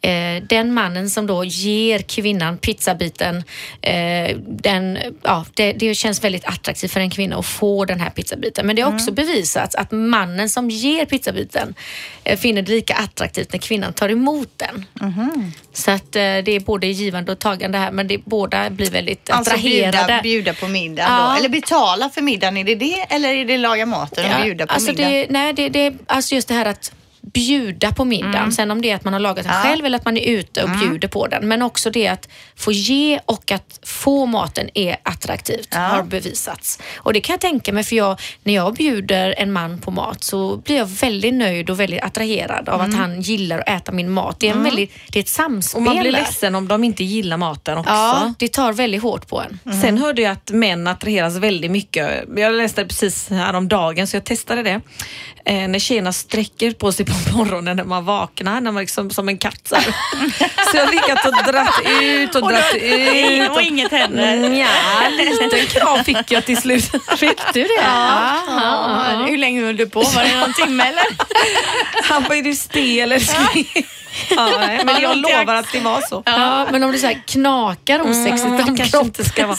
[0.00, 3.44] eh, den mannen som då ger kvinnan pizzabiten,
[3.82, 8.10] eh, den, ja, det, det känns väldigt attraktivt för en kvinna att få den här
[8.10, 8.66] pizzabiten.
[8.66, 11.74] Men det har också bevisats att mannen som ger pizzabiten
[12.24, 14.84] eh, finner det lika attraktivt när kvinnan tar emot den.
[15.72, 19.30] Så att eh, det är både givande och tagande här men det, båda blir väldigt
[19.30, 19.98] Alltså attraherade.
[20.06, 21.36] bjuda, bjuda på middag Ja.
[21.38, 23.06] Eller betala för middagen, är det det?
[23.08, 25.08] Eller är det laga maten och Ja, bjuda på alltså middag?
[25.08, 28.52] det, nej, det, det, alltså just det här att bjuda på middagen.
[28.52, 29.56] Sen om det är att man har lagat den Mm.
[29.56, 29.60] Ja.
[29.60, 29.72] Mm.
[29.72, 31.48] själv eller att man är ute och bjuder på den.
[31.48, 35.78] Men också det att få ge och att få maten är attraktivt Ja.
[35.80, 36.78] har bevisats.
[36.96, 40.24] Och det kan jag tänka mig för jag, när jag bjuder en man på mat
[40.24, 42.90] så blir jag väldigt nöjd och väldigt attraherad av Mm.
[42.90, 44.36] att han gillar att äta min mat.
[44.40, 47.04] Det är, en väldigt, det är ett samspel Och man blir ledsen om de inte
[47.04, 47.92] gillar maten också.
[47.92, 49.80] Ja, det tar väldigt hårt på en.
[49.82, 52.24] Sen hörde jag att män attraheras väldigt mycket.
[52.36, 54.80] Jag läste det precis häromdagen så jag testade det.
[55.44, 59.28] Eh, när tjejerna sträcker på sig på morgonen när man vaknar, när man liksom som
[59.28, 59.60] en katt.
[59.64, 59.76] Så,
[60.70, 63.50] så jag har legat och dratt ut och dratt ut.
[63.56, 64.50] Och inget händer.
[64.50, 64.68] Ja,
[65.08, 66.84] liten kram fick jag till slut.
[67.16, 67.82] Fick du det?
[67.82, 69.24] Ja, ja.
[69.28, 70.00] Hur länge höll du på?
[70.00, 71.04] Var det någon timme eller?
[72.02, 73.86] Han bara, är du stel älskling?
[74.30, 74.50] Ja,
[74.84, 76.22] men jag lovar att det var så.
[76.26, 79.56] Ja, men om det så här knakar osexigt Mm, om det kanske inte ska vara.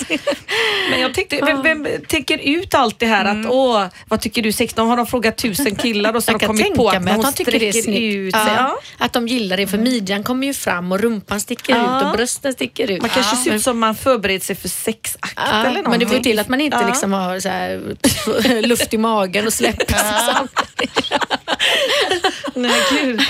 [0.90, 4.52] Men jag tänkte, vem, vem tänker ut allt det här att åh, vad tycker du
[4.52, 4.74] sex?
[4.74, 7.34] De har de frågat tusen killar och så har de kommit på att att de
[7.34, 8.02] tycker det är snyggt.
[8.16, 8.42] ut sig.
[8.48, 8.78] Ja, Ja.
[9.06, 11.98] Att de gillar det för midjan kommer ju fram och rumpan sticker Ja.
[12.00, 13.02] ut och brösten sticker ut.
[13.02, 13.44] Man kanske Ja.
[13.44, 16.08] ser ut som man förbereder sig för sexakt Ja, eller men det någonting.
[16.08, 16.88] får ju till att man inte Ja.
[16.88, 20.34] liksom har så här, luft i magen och släpper sig.
[22.56, 23.22] Nej, gud.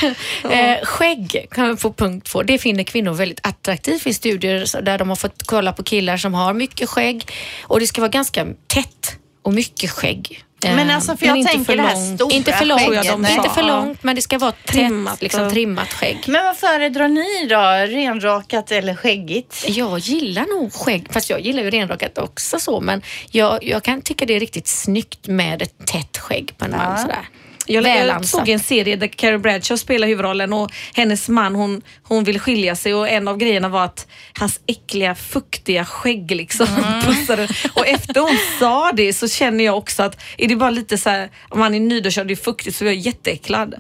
[1.11, 2.43] Skägg kan vi få punkt på.
[2.43, 6.33] Det finner kvinnor väldigt attraktivt i studier där de har fått kolla på killar som
[6.33, 7.31] har mycket skägg
[7.63, 10.43] och det ska vara ganska tätt och mycket skägg.
[10.63, 12.15] Men alltså för jag inte tänker för det här långt.
[12.19, 13.35] stora Inte för långt, skägget, nej.
[13.35, 13.67] inte för Ja.
[13.67, 16.17] långt men det ska vara Trimmat tätt, liksom trimmat skägg.
[16.27, 17.95] Men vad föredrar ni då?
[17.97, 19.65] Renrakat eller skäggigt?
[19.67, 24.01] Jag gillar nog skägg, fast jag gillar ju renrakat också så, men jag, jag kan
[24.01, 27.27] tycka det är riktigt snyggt med ett tätt skägg på en man sådär.
[27.73, 32.23] Jag, jag såg en serie där Carrie Bradshaw spelar huvudrollen och hennes man hon, hon
[32.23, 34.07] vill skilja sig och en av grejerna var att
[34.39, 36.67] hans äckliga fuktiga skägg liksom
[37.05, 37.47] pussade.
[37.73, 41.09] Och efter hon sa det så känner jag också att är det bara lite så
[41.09, 43.75] här, om man är nyduschad och det är fuktigt så är jag jätteäcklad.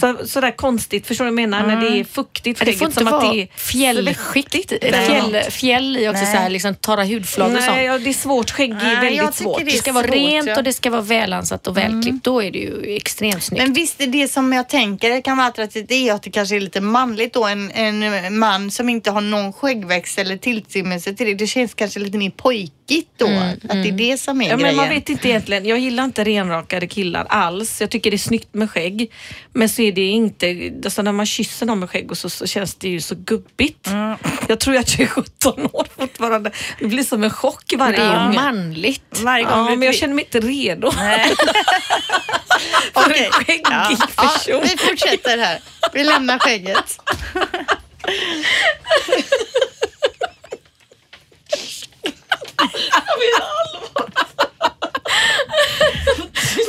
[0.00, 1.66] Så, så där konstigt, förstår du vad jag menar?
[1.66, 4.72] När det är fuktigt Men det får skägget inte som att vara det är fjällskikt,
[4.80, 6.32] fjäll, fjäll i också Nej.
[6.32, 7.78] så här, liksom torra hudflagor och sånt.
[7.82, 8.50] Ja, det är svårt.
[8.50, 9.58] Skägg är väldigt svårt.
[9.58, 10.56] det Det är ska vara svårt, rent ja.
[10.56, 12.24] och det ska vara välansat och välklippt.
[12.24, 13.62] Då är det ju extremt snyggt.
[13.62, 16.56] Men visst är det som jag tänker kan vara attraktivt, det är att det kanske
[16.56, 17.44] är lite manligt då.
[17.46, 21.34] En, en man som inte har någon skäggväxt eller tillstymmelse till det.
[21.34, 23.26] Det känns kanske lite mer pojkigt då.
[23.62, 24.76] Att det är det som är Ja, grejen.
[24.76, 25.64] men man vet inte egentligen.
[25.66, 27.80] Jag gillar inte renrakade killar alls.
[27.80, 29.12] Jag tycker det är snyggt med skägg.
[29.52, 32.46] Men så är det inte, alltså när man kysser någon med skägg och så, så
[32.46, 33.86] känns det ju så gubbigt.
[33.86, 34.16] Mm.
[34.48, 36.50] Jag tror att jag är 17 år fortfarande.
[36.78, 38.34] Det blir som en chock varje det är gång.
[38.34, 39.20] manligt.
[39.22, 40.90] Varje gång Ja, men jag känner mig inte redo.
[42.92, 43.24] Okej.
[43.26, 43.96] en skäggig Ja.
[44.16, 44.54] person.
[44.54, 45.60] Ja, vi fortsätter här.
[45.92, 46.98] Vi lämnar skägget.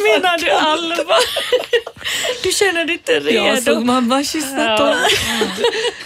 [0.03, 1.19] Menar du allvar?
[2.43, 4.95] Du känner dig inte Jag såg mamma kyssa Tom.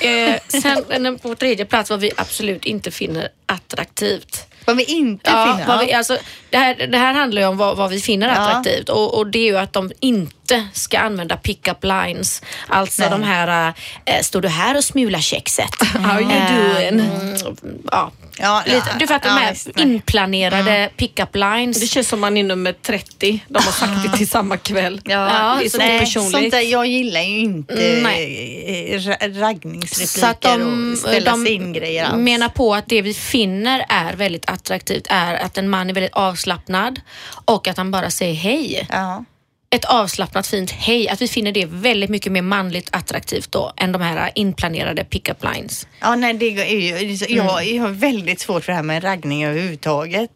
[0.09, 4.47] Eh, sen eh, på tredje plats vad vi absolut inte finner attraktivt.
[4.65, 5.85] Vad vi inte Ja, finner.
[5.85, 6.17] vi, alltså,
[6.49, 8.33] det, här, det här handlar ju om vad, vad vi finner Ja.
[8.33, 12.41] attraktivt och, och det är ju att de inte ska använda pick-up lines.
[12.67, 13.09] Alltså Nej.
[13.11, 13.73] de här,
[14.05, 15.83] äh, står du här och smular kexet?
[15.95, 16.99] How you doing?
[16.99, 17.35] Mm,
[17.91, 18.11] ja.
[18.39, 21.79] Ja, Lite, ja, du fattar, ja, de här inplanerade pick-up lines.
[21.81, 23.39] Det känns som man är nummer 30.
[23.47, 25.01] De har sagt det till samma kväll.
[25.03, 26.31] Ja, det är så nej, opersonligt.
[26.31, 28.93] sånt där, jag gillar ju inte Nej.
[28.93, 32.15] eh, ra- Så raggningsrepliker att de, och ställa de sig in grejer alls.
[32.17, 36.13] menar på att det vi finner är väldigt attraktivt är att en man är väldigt
[36.13, 37.01] avslappnad
[37.45, 38.87] och att han bara säger hej.
[38.89, 39.25] Ja.
[39.75, 41.09] Ett avslappnat fint hej.
[41.09, 45.43] Att vi finner det väldigt mycket mer manligt attraktivt då än de här inplanerade pick-up
[45.53, 45.87] lines.
[45.99, 47.75] ja, nej det är ju, jag, Mm.
[47.75, 50.29] jag har väldigt svårt för det här med raggning överhuvudtaget.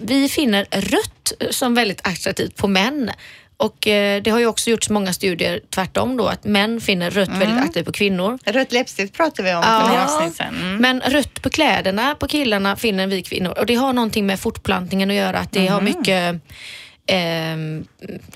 [0.00, 3.10] Vi finner rött som väldigt attraktivt på män.
[3.58, 7.28] Och eh, det har ju också gjorts många studier tvärtom då att män finner rött
[7.28, 8.38] väldigt attraktivt på kvinnor.
[8.44, 10.56] Rött läppstift pratade vi om för några avsnitt sedan.
[10.62, 10.76] Mm.
[10.76, 15.10] Men rött på kläderna på killarna finner vi kvinnor och det har någonting med fortplantningen
[15.10, 15.38] att göra.
[15.38, 16.34] Att det har mycket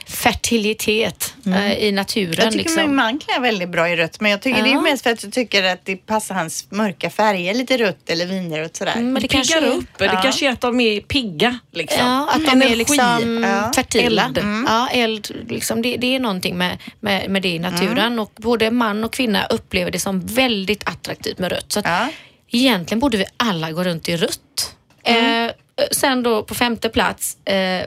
[0.06, 2.35] fertilitet eh, i naturen.
[2.38, 2.83] Jag tycker liksom.
[2.83, 4.80] min man klär väldigt bra i rött men jag tycker det är Ja.
[4.80, 7.54] mest för att jag tycker att det passar hans mörka färger.
[7.54, 8.92] Lite rött eller vinrött sådär.
[8.92, 9.98] Mm, men det kanske piggar är- upp.
[9.98, 10.20] Det Ja.
[10.22, 11.59] kanske är att de är pigga.
[11.72, 12.06] Liksom.
[12.06, 12.72] Ja, att de Energi.
[12.72, 13.72] är liksom Ja.
[13.74, 14.24] fertila.
[14.24, 14.40] Eld.
[14.68, 15.44] Ja, eld.
[15.48, 19.12] Liksom, det, det är någonting med, med, med det i naturen och både man och
[19.12, 21.72] kvinna upplever det som väldigt attraktivt med rött.
[21.72, 22.09] Så att Ja.
[22.50, 24.74] egentligen borde vi alla gå runt i rött.
[25.04, 25.50] Eh,
[25.90, 27.83] sen då på femte plats eh,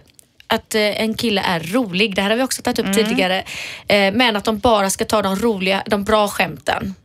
[0.53, 2.15] att eh, en kille är rolig.
[2.15, 3.43] Det här har vi också tagit upp tidigare.
[3.87, 6.95] Eh, men att de bara ska ta de roliga, de bra skämten.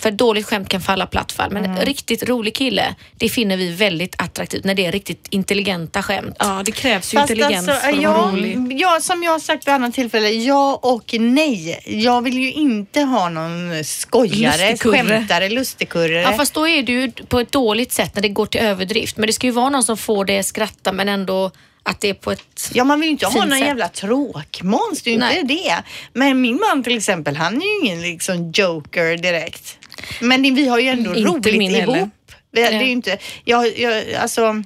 [0.00, 1.50] För dåligt skämt kan falla platt fall.
[1.50, 6.36] Men riktigt rolig kille, det finner vi väldigt attraktivt när det är riktigt intelligenta skämt.
[6.38, 8.78] Ja, det krävs ju Fast intelligens alltså, för att ja, vara rolig.
[8.80, 11.80] ja, som jag har sagt vid andra tillfällen, ja och nej.
[11.86, 14.98] Jag vill ju inte ha någon skojare, Lustigkurre.
[15.08, 16.20] skämtare, lustigkurre.
[16.22, 19.16] Ja fast då är du på ett dåligt sätt när det går till överdrift.
[19.16, 21.50] Men det ska ju vara någon som får dig att skratta men ändå
[21.86, 22.70] att det är på ett...
[22.72, 23.60] Ja, man vill ju inte ha någon sätt.
[23.66, 25.40] jävla tråkmåns, det är ju Nej.
[25.40, 25.82] inte det.
[26.12, 29.78] Men min man till exempel, han är ju ingen liksom joker direkt.
[30.20, 32.08] Men vi har ju ändå Inte roligt ihop.
[32.50, 34.62] Vi, det är ju inte, jag, jag, alltså,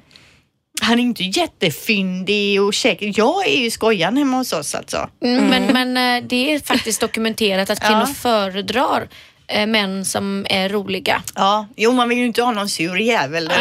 [0.80, 2.98] han är inte jättefyndig och käck.
[3.00, 5.08] Jag är ju skojaren hemma hos oss alltså.
[5.24, 5.44] Mm.
[5.46, 8.14] Men, men eh, det är faktiskt dokumenterat att kvinnor Ja.
[8.14, 9.08] föredrar
[9.48, 11.22] eh, män som är roliga.
[11.34, 13.50] Ja, jo man vill ju inte ha någon sur jävel.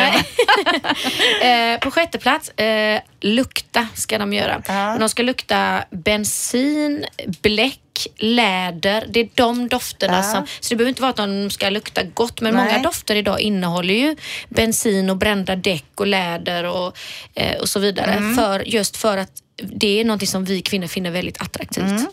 [1.43, 4.61] Eh, på sjätte plats, eh, lukta ska de göra.
[4.67, 4.97] Ja.
[4.99, 7.05] De ska lukta bensin,
[7.41, 9.05] bläck, läder.
[9.09, 10.23] Det är de dofterna Ja.
[10.23, 10.45] som...
[10.59, 12.65] Så det behöver inte vara att de ska lukta gott men Nej.
[12.65, 14.15] många dofter idag innehåller ju
[14.49, 16.97] bensin och brända däck och läder och,
[17.35, 18.11] eh, och så vidare.
[18.13, 18.35] Mm.
[18.35, 19.31] För, just för att
[19.63, 22.09] det är någonting som vi kvinnor finner väldigt attraktivt.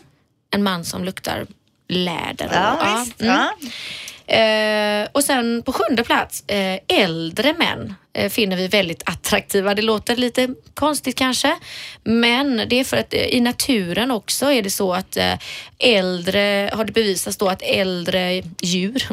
[0.53, 1.45] En man som luktar
[1.87, 2.45] läder.
[2.45, 2.53] och-.
[2.53, 3.35] Ja, ja, mm.
[3.35, 3.53] Ja.
[4.27, 9.75] Eh, och sen på sjunde plats, eh, äldre män eh, finner vi väldigt attraktiva.
[9.75, 11.55] Det låter lite konstigt kanske,
[12.03, 15.33] men det är för att eh, i naturen också är det så att eh,
[15.79, 19.07] äldre, har det bevisats då att äldre djur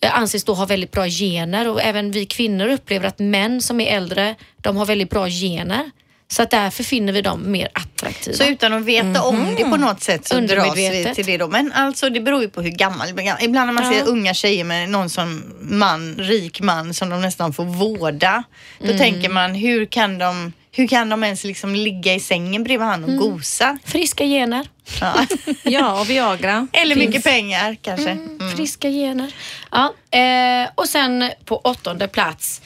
[0.00, 3.80] eh, anses då ha väldigt bra gener och även vi kvinnor upplever att män som
[3.80, 5.90] är äldre, de har väldigt bra gener.
[6.30, 8.36] Så att därför finner vi dem mer attraktiva.
[8.36, 11.48] Så utan att veta om det på något sätt så dras vi till det då.
[11.48, 13.08] Men alltså det beror ju på hur gammal.
[13.40, 13.92] Ibland när man Ja.
[14.00, 18.42] ser unga tjejer med någon som man, rik man som de nästan får vårda.
[18.78, 22.86] Då tänker man hur kan de hur kan de ens liksom ligga i sängen bredvid
[22.88, 23.78] han och gosa?
[23.84, 24.66] Friska gener.
[25.00, 25.14] Ja.
[25.62, 26.66] Ja, och Viagra.
[26.72, 27.06] Eller finns.
[27.08, 28.10] mycket pengar kanske.
[28.10, 28.50] Mm.
[28.56, 29.34] Friska gener.
[29.70, 32.60] Ja, eh, och sen på åttonde plats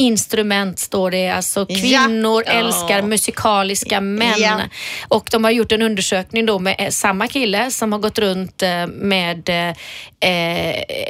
[0.00, 1.76] Instrument står det, alltså Ja.
[1.80, 2.52] kvinnor Ja.
[2.52, 4.34] älskar musikaliska män.
[4.38, 4.60] Ja.
[5.08, 8.62] Och de har gjort en undersökning då med eh, samma kille som har gått runt
[8.62, 9.74] eh, med eh,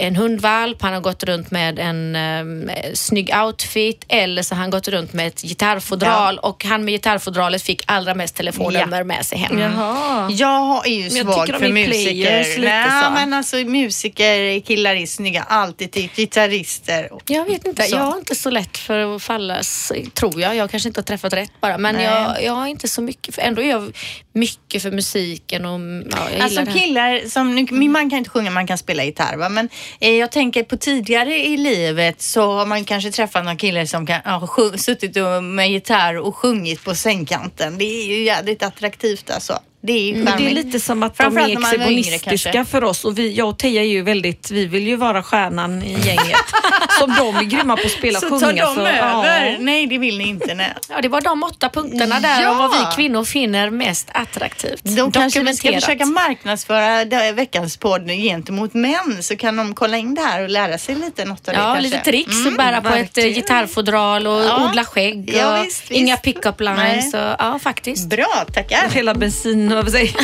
[0.07, 4.71] en hundvalp, han har gått runt med en eh, snygg outfit eller så har han
[4.71, 9.39] gått runt med ett gitarrfodral och han med gitarrfodralet fick allra mest telefonnummer med sig
[9.39, 9.59] hem.
[9.59, 10.31] Jaha.
[10.31, 12.61] Jag är ju jag svag tycker för de är players musiker.
[12.63, 17.09] Nej, men alltså musiker, killar är snygga alltid till gitarrister.
[17.27, 17.97] Jag vet inte, Så.
[17.97, 20.57] jag har inte så lätt för att falla, s- tror jag.
[20.57, 21.79] Jag kanske inte har träffat rätt bara.
[21.79, 22.05] Men Nej.
[22.05, 23.97] jag, jag har inte så mycket, för, ändå är jag
[24.33, 28.51] mycket för musiken och ja, jag Alltså killar som, nu, min man kan inte sjunga,
[28.51, 29.49] man kan spela gitarr va?
[29.49, 29.69] men
[30.01, 34.07] eh, jag tänker på tidigare i livet så har man kanske träffat någon kille som
[34.07, 37.79] kan, har sjung, suttit med gitarr och sjungit på sängkanten.
[37.79, 39.59] Det är ju jävligt attraktivt alltså.
[39.83, 43.19] Det är ju Men det är lite som att de är exhibitionistiska för oss och
[43.19, 46.37] vi, jag och Teija är ju väldigt, vi vill ju vara stjärnan i gänget.
[46.99, 48.41] som de är grymma på att spela och Så sjunga.
[48.67, 48.97] tar de så, över?
[48.97, 49.57] Ja.
[49.61, 50.55] Nej, det vill ni inte.
[50.55, 50.73] Nej.
[50.89, 52.51] Ja, det var de åtta punkterna där Ja.
[52.51, 54.81] och vad vi kvinnor finner mest attraktivt.
[54.97, 59.97] De kanske vi ska försöka marknadsföra det- veckans podd gentemot män så kan de kolla
[59.97, 61.83] in det här och lära sig lite något av det Ja, kanske.
[61.83, 63.33] lite tricks att bära på ett eh, verkligen.
[63.33, 64.69] gitarrfodral och Ja.
[64.71, 65.91] odla skägg Ja, och visst, visst.
[65.93, 67.11] inga pick-up lines.
[67.11, 68.09] Så, ja, faktiskt.
[68.09, 68.89] Bra, tackar.
[68.91, 70.15] Hela bensin över sig.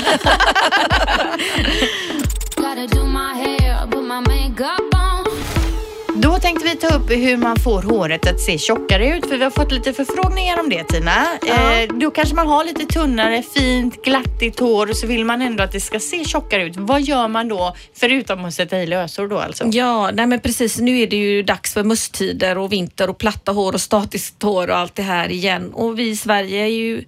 [6.15, 9.45] Då tänkte vi ta upp hur man får håret att se tjockare ut för vi
[9.45, 11.11] har fått lite förfrågningar om det Tina.
[11.47, 15.63] Eh, då kanske man har lite tunnare, fint, glattigt hår och så vill man ändå
[15.63, 16.77] att det ska se tjockare ut.
[16.77, 19.65] Vad gör man då förutom att sätta i lösor då alltså?
[19.67, 20.79] Ja, nej men precis.
[20.79, 24.71] Nu är det ju dags för musttider och vinter och platta hår och statiskt hår
[24.71, 25.73] och allt det här igen.
[25.73, 27.05] Och vi i Sverige är ju,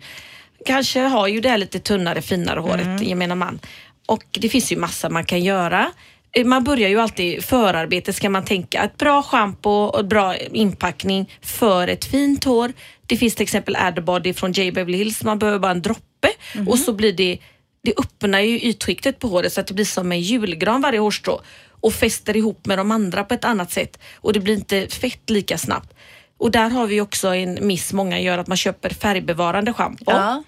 [0.64, 3.58] kanske har ju det här lite tunnare, finare håret, gemene man.
[4.06, 5.90] Och det finns ju massa man kan göra.
[6.32, 8.82] Eh, Man börjar ju alltid förarbete ska man tänka.
[8.82, 12.72] Ett bra schampo och bra inpackning för ett fint hår.
[13.06, 14.72] Det finns till exempel Adbody från J.
[14.72, 15.22] Beverly Hills.
[15.22, 16.28] Man behöver bara en droppe
[16.68, 17.38] och så blir det
[17.82, 21.40] det öppnar ju ytskiktet på håret så att det blir som en julgran varje hårstrå
[21.80, 25.30] och fäster ihop med de andra på ett annat sätt och det blir inte fett
[25.30, 25.94] lika snabbt.
[26.38, 30.04] Och där har vi också en miss många gör att man köper färgbevarande schampo.
[30.06, 30.42] Ja.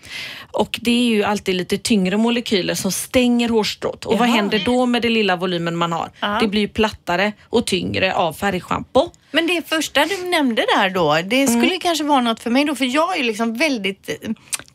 [0.53, 4.05] Och det är ju alltid lite tyngre molekyler som stänger hårstrået.
[4.05, 4.37] Och vad Jaha.
[4.37, 6.11] händer då med den lilla volymen man har?
[6.21, 6.39] Ja.
[6.41, 9.11] Det blir ju plattare och tyngre av färgschampo.
[9.31, 11.61] Men det första du nämnde där då, det Mm.
[11.63, 14.31] skulle kanske vara något för mig då för jag är ju liksom väldigt eh,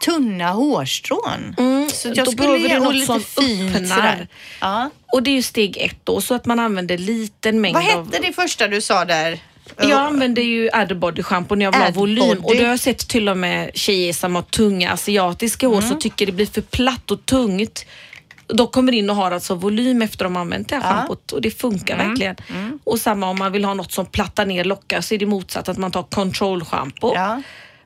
[0.06, 1.56] tunna hårstrån.
[1.92, 4.28] Så att jag då skulle behöver du något lite som fint öppnar.
[4.62, 4.90] Ja.
[5.12, 8.06] Och det är ju steg ett då, så att man använder liten mängd Vad av...
[8.14, 9.40] hette det första du sa där?
[9.78, 13.08] Jag använder ju Adbody schampo när jag vill ha volym och då har jag sett
[13.08, 15.90] till och med tjejer som har tunga asiatiska hår Mm.
[15.90, 17.86] som tycker det blir för platt och tungt.
[18.48, 20.90] De kommer in och har alltså volym efter de har använt det här Ja.
[20.90, 21.00] Mm.
[21.02, 22.36] schampot och det funkar verkligen.
[22.84, 25.70] Och samma om man vill ha något som plattar ner lockar så är det motsatt
[25.70, 27.12] att man tar control-schampo.
[27.16, 27.42] Ja.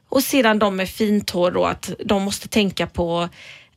[0.09, 3.29] Och sedan de med fint hår då att de måste tänka på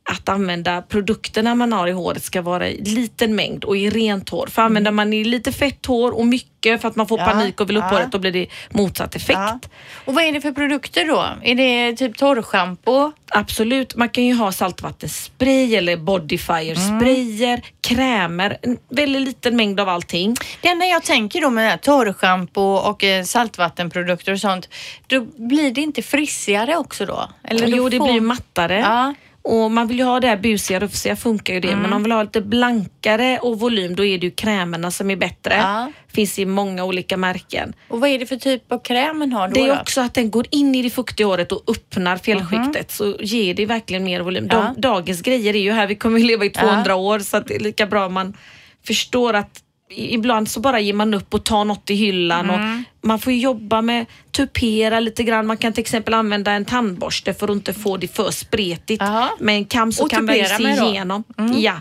[0.09, 4.29] att använda produkterna man har i håret ska vara i liten mängd och i rent
[4.29, 4.47] hår.
[4.47, 7.29] För använder man i lite fett hår och mycket för att man får Mm.
[7.29, 7.89] Ja, panik och vill upp ja.
[7.89, 9.39] håret då blir det motsatt effekt.
[9.39, 9.59] Ja.
[10.05, 11.25] Och vad är det för produkter då?
[11.43, 13.11] Är det typ torrschampo?
[13.29, 19.89] Absolut, man kan ju ha saltvattenspray eller bodyfire sprayer, krämer, en väldigt liten mängd av
[19.89, 20.35] allting.
[20.61, 24.69] Det enda jag tänker då med torrschampo och eh, saltvattenprodukter och sånt,
[25.07, 27.29] då blir det inte frissigare också då?
[27.43, 28.79] Eller jo, det får- blir mattare.
[28.79, 29.13] Ja.
[29.43, 31.67] Och man vill ju ha det här busiga, rufsiga funkar ju det.
[31.67, 31.79] Mm.
[31.79, 35.11] Men om man vill ha lite blankare och volym då är det ju krämerna som
[35.11, 35.55] är bättre.
[35.55, 35.91] Ja.
[36.07, 37.73] Finns i många olika märken.
[37.87, 39.53] Och vad är det för typ av kräm man har då?
[39.53, 39.81] Det är då?
[39.81, 43.65] också att den går in i det fuktiga håret och öppnar fjällskiktet så ger det
[43.65, 44.43] verkligen mer volym.
[44.43, 44.51] Mhm.
[44.51, 44.73] Ja.
[44.77, 47.59] Dagens grejer är ju här, vi kommer ju leva i 200 år så det är
[47.59, 48.37] lika bra man
[48.87, 49.62] förstår att
[49.95, 52.83] ibland så bara ger man upp och tar något i hyllan och Mm.
[53.01, 55.47] man får jobba med tupera lite grann.
[55.47, 59.01] Man kan till exempel använda en tandborste för att inte få det för spretigt.
[59.01, 59.29] Jaha.
[59.39, 60.63] Med en kam så Och kan man se då?
[60.67, 60.83] Mm.
[60.93, 61.23] igenom.
[61.55, 61.73] Ja.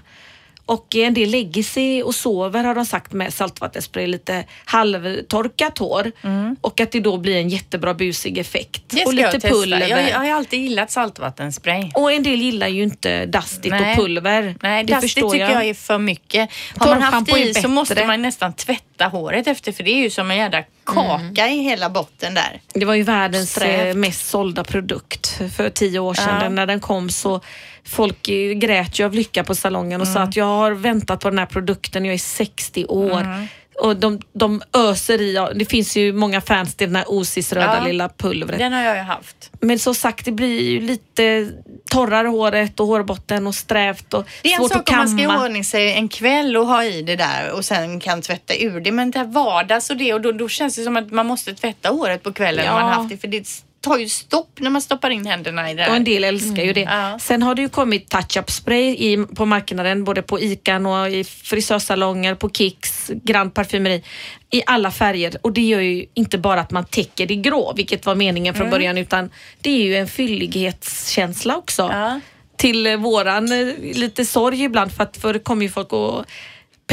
[0.67, 6.13] Och en del lägger sig och sover har de sagt med saltvattenspray, lite halvtorkat hår
[6.61, 8.93] och att det då blir en jättebra busig effekt.
[8.93, 9.05] Mm.
[9.05, 9.49] Det och ska lite jag testa.
[9.49, 9.89] pulver.
[9.89, 11.91] Jag, jag har ju alltid gillat saltvattenspray.
[11.95, 13.91] Och en del gillar ju inte dastigt Nej.
[13.91, 14.57] och pulver.
[14.63, 15.65] Nej, det det förstår tycker jag.
[15.67, 16.51] är för mycket.
[16.77, 20.11] Har man haft i så måste man nästan tvätta håret efter för det är ju
[20.11, 22.61] som en jädra kaka i hela botten där.
[22.75, 23.95] Det var ju världens Strävt.
[23.95, 26.41] eh, mest sålda produkt för tio år sedan.
[26.43, 26.49] Ja.
[26.49, 27.41] När den kom så
[27.89, 28.23] folk
[28.57, 30.15] grät ju av lycka på salongen och Mm.
[30.15, 33.21] sa att jag har väntat på den här produkten, jag är 60 år.
[33.21, 33.47] Mm.
[33.81, 37.77] Och de, de öser i, det finns ju många fans till den här Osis röda
[37.81, 37.85] Ja.
[37.87, 38.59] lilla pulvret.
[38.59, 39.51] Den har jag ju haft.
[39.61, 41.51] Men som sagt, det blir ju lite
[41.91, 45.09] torrare håret och hårbotten och strävt och Det är en svårt att sak om man
[45.09, 45.35] ska kamma.
[45.45, 48.81] i ordning sig en kväll och ha i det där och sen kan tvätta ur
[48.81, 48.93] det.
[48.93, 51.55] Men det här vardags och det och då, då känns det som att man måste
[51.55, 52.73] tvätta håret på kvällen Ja.
[52.73, 53.49] man har haft det för det
[53.83, 55.97] tar ju stopp när man stoppar in händerna i det Och där.
[55.97, 56.81] en del älskar ju det.
[56.81, 57.19] Ja.
[57.19, 61.25] Sen har det ju kommit touch-up spray i, på marknaden, både på Ican och i
[61.25, 64.03] frisörsalonger, på Kicks, Grand Parfumeri,
[64.51, 65.37] i alla färger.
[65.43, 68.71] Och det gör ju inte bara att man täcker det grå, vilket var meningen från
[68.71, 71.83] början, utan det är ju en fyllighetskänsla också.
[71.83, 72.21] Ja.
[72.57, 76.25] Till våran eh, lite sorg ibland, för att förr kom ju folk och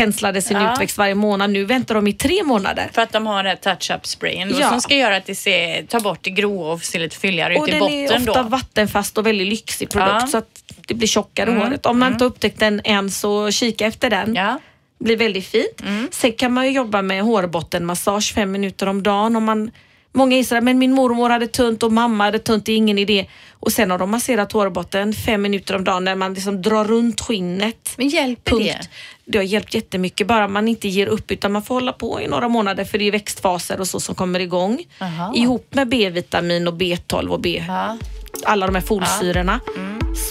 [0.03, 0.73] penslade sin Ja.
[0.73, 1.49] utväxt varje månad.
[1.49, 2.89] Nu väntar de i tre månader.
[2.93, 4.69] För att de har den här touch-up sprayen Ja.
[4.69, 7.63] som ska göra att det ser, ta bort det gråa och ser lite fylligare Och
[7.63, 8.49] ut i den är botten ofta då.
[8.49, 10.27] vattenfast och väldigt lyxig produkt Ja.
[10.27, 11.85] så att det blir tjockare håret.
[11.85, 14.35] Om man inte har upptäckt den än så kika efter den.
[14.35, 14.59] Ja.
[14.99, 15.81] blir väldigt fint.
[16.11, 19.35] Sen kan man ju jobba med hårbottenmassage fem minuter om dagen.
[19.35, 19.71] Om man,
[20.19, 23.25] många sådär, men min mormor hade tunt och mamma hade tunt, det är ingen idé.
[23.59, 27.21] Och sen har de masserat hårbotten fem minuter om dagen när man liksom drar runt
[27.21, 27.93] skinnet.
[27.97, 28.63] Men hjälper Punkt.
[28.65, 28.87] det?
[29.25, 32.27] Det har hjälpt jättemycket, bara man inte ger upp utan man får hålla på i
[32.27, 34.83] några månader för det är växtfaser och så som kommer igång.
[35.01, 35.33] Aha.
[35.35, 37.97] Ihop med B-vitamin och B12 och B, Ja.
[38.45, 39.59] alla de här folsyrorna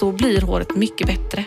[0.01, 1.44] så blir håret mycket bättre.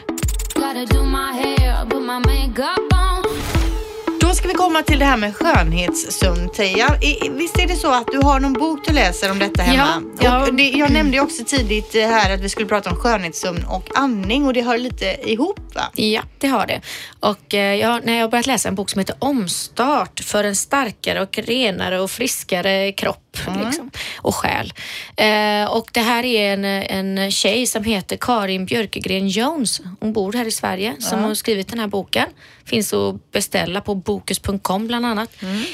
[4.31, 6.97] Då ska vi komma till det här med skönhetssömn, Teija.
[7.31, 10.03] Visst är det så att du har någon bok du läser om detta hemma?
[10.19, 10.47] Ja, ja.
[10.47, 13.89] Och det, jag nämnde ju också tidigt här att vi skulle prata om skönhetssömn och
[13.95, 15.81] andning och det hör lite ihop va?
[15.95, 16.81] Ja, det har det.
[17.19, 20.55] Och eh, jag, när jag har börjat läsa en bok som heter Omstart för en
[20.55, 24.73] starkare och renare och friskare kropp liksom, och själ.
[25.17, 29.81] Eh, och det här är en, en tjej som heter Karin Björkegren Jones.
[29.99, 32.27] Hon bor här i Sverige som har skrivit den här boken.
[32.65, 35.29] Finns att beställa på bokus.com bland annat.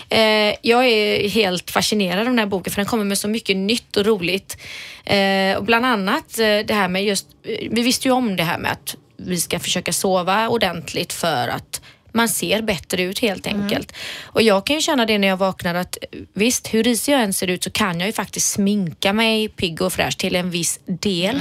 [0.10, 3.58] Eh, jag är helt fascinerad av den här boken för den kommer med så mycket
[3.58, 4.58] nytt och roligt.
[5.06, 8.44] Eh, och bland annat eh, det här med just, eh, vi visste ju om det
[8.44, 11.82] här med att vi ska försöka sova ordentligt för att
[12.12, 13.92] man ser bättre ut helt enkelt.
[14.24, 17.22] Och jag kan ju känna det när jag vaknar att eh, visst, hur risig jag
[17.22, 20.52] än ser ut så kan jag ju faktiskt sminka mig pigg och fräsch till en
[20.52, 21.38] viss del.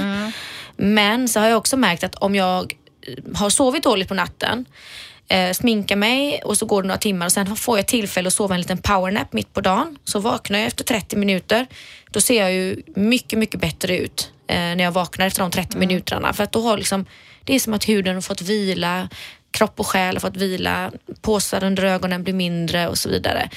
[0.77, 2.73] Men så har jag också märkt att om jag
[3.33, 4.65] har sovit dåligt på natten
[5.29, 8.33] eh, sminkar mig och så går det några timmar och sen får jag tillfälle att
[8.33, 9.97] sova en liten powernap mitt på dagen.
[10.03, 11.67] Så vaknar jag efter 30 minuter.
[12.11, 15.77] Då ser jag ju mycket, mycket bättre ut eh, när jag vaknar efter de 30
[15.77, 16.33] minuterna.
[16.33, 17.05] För att då har liksom,
[17.43, 19.09] det är som att huden har fått vila,
[19.57, 20.91] kropp och själ har fått vila,
[21.21, 23.49] påsar under ögonen blir mindre och så vidare.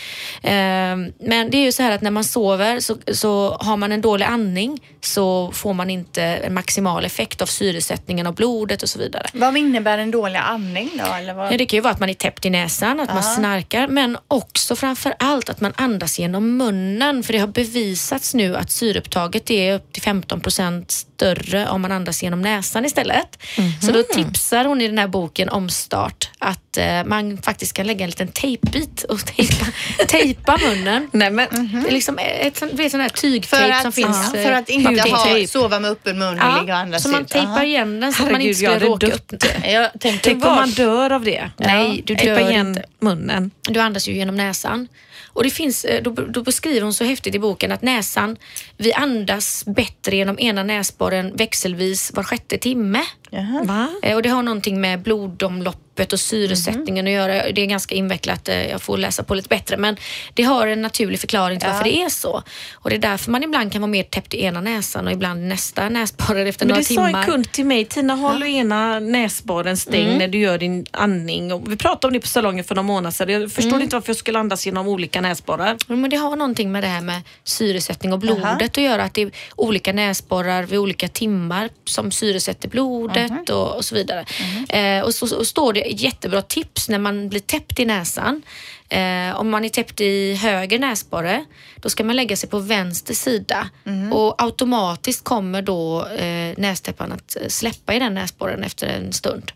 [0.43, 3.93] Ehm, Men det är ju så här att när man sover så, så har man
[3.93, 8.89] en dålig andning så får man inte en maximal effekt av syresättningen av blodet och
[8.89, 9.27] så vidare.
[9.33, 11.13] Vad innebär en dålig andning då?
[11.15, 11.53] Eller vad?
[11.53, 14.19] Ja, det kan ju vara att man är täppt i näsan, att man snarkar, men
[14.29, 17.23] också framför allt att man andas genom munnen.
[17.23, 21.93] För det har bevisats nu att syreupptaget är upp till 15 procent större om man
[21.93, 23.39] andas genom näsan istället.
[23.83, 25.49] Så då tipsar hon i den här boken
[25.93, 29.67] Omstart att eh, man faktiskt kan lägga en liten tejpbit och tejpa,
[30.09, 31.09] tejpa munnen.
[31.13, 31.49] Nej, men,
[31.83, 34.31] Det är liksom ett sånt, vet, sån här tygtejp att, som finns.
[34.33, 37.09] ja, eh, för att inte ha, sova med öppen mun och ligga och andas så
[37.09, 37.29] man ut.
[37.29, 37.65] tejpar Aha.
[37.65, 39.33] igen den så att man inte ska råka upp.
[39.65, 41.51] Jag tänkte tänk om man dör av det.
[41.57, 42.83] Nej, du Tejpa dör igen inte.
[43.01, 43.51] munnen.
[43.63, 44.89] Du andas ju genom näsan.
[45.33, 48.37] Och det finns, eh, då, då beskriver hon så häftigt i boken att näsan,
[48.77, 53.03] vi andas bättre genom ena näsborren växelvis var sjätte timme.
[53.31, 53.63] Jaha.
[53.65, 53.89] Va?
[54.03, 57.53] Eh, Och det har någonting med blodomloppet och syresättningen att göra.
[57.53, 59.77] Det är ganska invecklat, eh, jag får läsa på lite bättre.
[59.77, 59.97] Men
[60.35, 62.43] det har en naturlig förklaring till varför det är så.
[62.75, 65.49] Och det är därför man ibland kan vara mer täppt i ena näsan och ibland
[65.49, 67.21] nästa näsborre efter Men några det sa timmar.
[67.21, 71.53] en kund till mig, Tina håll ena näsborren stängd när du gör din andning.
[71.53, 73.31] Och vi pratade om det på salongen för några månader sedan.
[73.43, 75.77] Jag förstår inte varför jag skulle andas genom olika näsborrar.
[75.89, 78.59] Ja, Men det har någonting med det här med syresättning och blodet Aha.
[78.65, 79.03] att göra.
[79.05, 83.20] Att det är olika näsborrar vid olika timmar som syresätter blodet
[83.51, 84.25] och, och så vidare.
[84.69, 88.43] Eh, och så, så står det ett jättebra tips när man blir täppt i näsan.
[88.89, 91.45] Eh, om man är täppt i höger näsborre,
[91.77, 93.71] då ska man lägga sig på vänster sida
[94.13, 99.53] och automatiskt kommer då eh, nästäppan att eh, släppa i den näsborren efter en stund.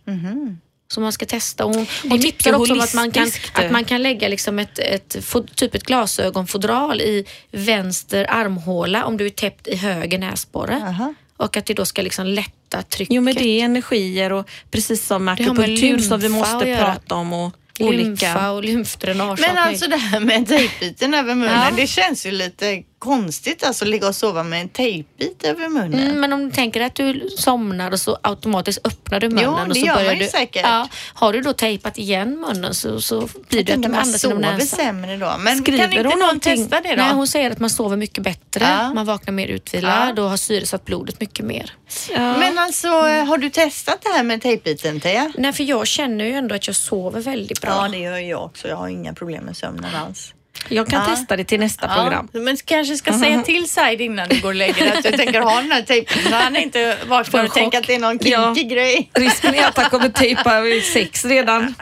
[0.89, 1.65] Så man ska testa.
[1.65, 5.17] Hon, hon tipsar också om att man kan, att man kan lägga liksom ett, ett,
[5.17, 10.77] fo- typ ett glasögonfodral i vänster armhåla om du är täppt i höger näsborre.
[10.77, 11.15] Aha.
[11.37, 12.53] Och att det då ska liksom lätta
[12.83, 13.15] trycket.
[13.15, 17.33] Jo men det är energier och precis som akupunktur som vi lymfa måste prata om
[17.33, 18.51] och Lymfa olika...
[18.53, 19.41] och lymfdränage.
[19.41, 21.71] Men alltså det här med tejpbiten över munnen, Ja.
[21.77, 26.01] det känns ju lite konstigt alltså ligga och sova med en tejpbit över munnen.
[26.01, 29.45] Mm, men om du tänker att du somnar och så automatiskt öppnar du munnen.
[29.45, 30.63] Jo, och det så gör börjar man ju du, säkert.
[30.65, 34.25] Ja, har du då tejpat igen munnen så, så blir det att du man andas
[34.25, 34.79] genom sover näsan.
[34.79, 35.35] sämre då.
[35.41, 36.57] Men Skriver kan inte hon någon någonting?
[36.69, 37.03] testa det då?
[37.03, 38.95] Nej, hon säger att man sover mycket bättre, Ja.
[38.95, 40.23] man vaknar mer utvilad Ja.
[40.23, 41.73] och har syresatt blodet mycket mer.
[42.11, 42.39] Ja.
[42.39, 45.33] Men alltså, har du testat det här med tejpbiten Teija?
[45.39, 47.71] Nej, för jag känner ju ändå att jag sover väldigt bra.
[47.71, 48.69] Ja, det gör jag också.
[48.69, 50.35] Jag har inga problem med sömnen alls.
[50.69, 51.17] Jag kan Ja.
[51.17, 52.29] testa det till nästa program.
[52.33, 55.17] Ja, men kanske ska säga till Said innan du går och lägger dig att jag
[55.17, 58.19] tänker ha den här tejpen så han inte vaknar och tänker att det är någon
[58.19, 58.55] kinky Ja.
[58.75, 59.11] grej.
[59.15, 61.75] Risken är att han kommer tejpa vid sex redan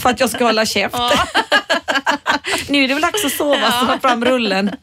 [0.00, 0.94] för att jag ska hålla käft.
[2.68, 4.70] nu är det väl dags att sova så ta fram rullen.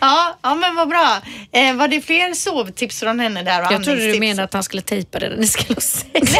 [0.00, 1.20] Ja, ja men vad bra.
[1.52, 3.66] Eh, var det fler sovtips från henne där?
[3.72, 6.32] Jag trodde du menade att han skulle tejpa det när ni skulle ha sex.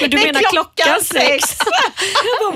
[0.00, 1.44] Men du är menar klockan sex?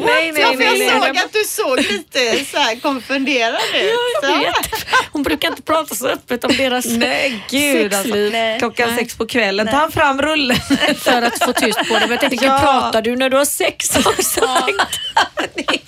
[0.07, 1.11] nej, nej, Ja, för jag nej, såg nej.
[1.25, 3.93] att du såg lite så här konfunderad ut.
[4.23, 4.39] Jag Så.
[4.39, 4.85] vet.
[5.13, 8.03] Hon brukar inte prata så öppet om deras Nej gud alltså.
[8.13, 8.59] sexliv.
[8.59, 8.99] Klockan Nej.
[8.99, 10.57] sex på kvällen, ta han fram rullen.
[10.99, 12.01] För att få tyst på det.
[12.01, 12.59] Men jag tänkte, Ja.
[12.63, 14.41] pratar du när du har sex också?
[14.41, 14.69] Ja,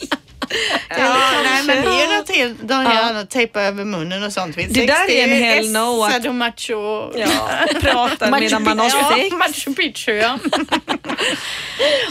[0.98, 4.57] nej, men det är något helt de här tejpa över munnen och sånt.
[4.57, 7.11] vid Det där är en hell no att- Sadomacho.
[7.18, 7.28] Ja,
[7.80, 9.32] prata medan man har ja, sex.
[9.36, 10.38] Machu Picchu ja.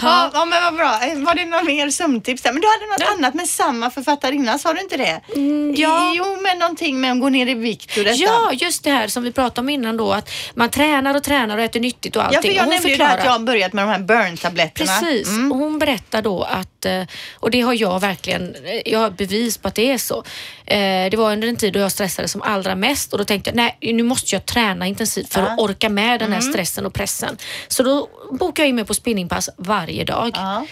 [0.02, 0.30] ja.
[0.34, 1.00] Ja, men vad bra.
[1.04, 2.54] Eh, Var det några mer sömntips där?
[2.54, 5.22] Men du hade något annat med samma författarinna, sa du inte det?
[5.82, 6.14] ja.
[6.16, 8.16] Jo, men någonting med att gå ner i vikt och detta.
[8.16, 10.14] Ja, just det här som vi pratade om innan då.
[10.14, 12.42] Att man tränar och tränar och äter nyttigt och Ja, allting.
[12.42, 15.00] för jag hon nämnde ju att jag har börjat med de här burn-tabletterna.
[15.00, 15.52] Precis, Mm.
[15.52, 17.04] och hon berättar då att, eh,
[17.36, 20.18] och det har jag verkligen, eh, jag har bevis på att det är så.
[20.66, 23.50] Eh, Det var under en tid då jag stressade som allra mest och då tänkte
[23.50, 26.52] jag, nej nu måste jag träna intensivt för att orka med den här Mm.
[26.54, 27.38] stressen och pressen.
[27.68, 30.32] Så då bokade jag in mig på spinningpass varje dag.
[30.34, 30.66] Ja.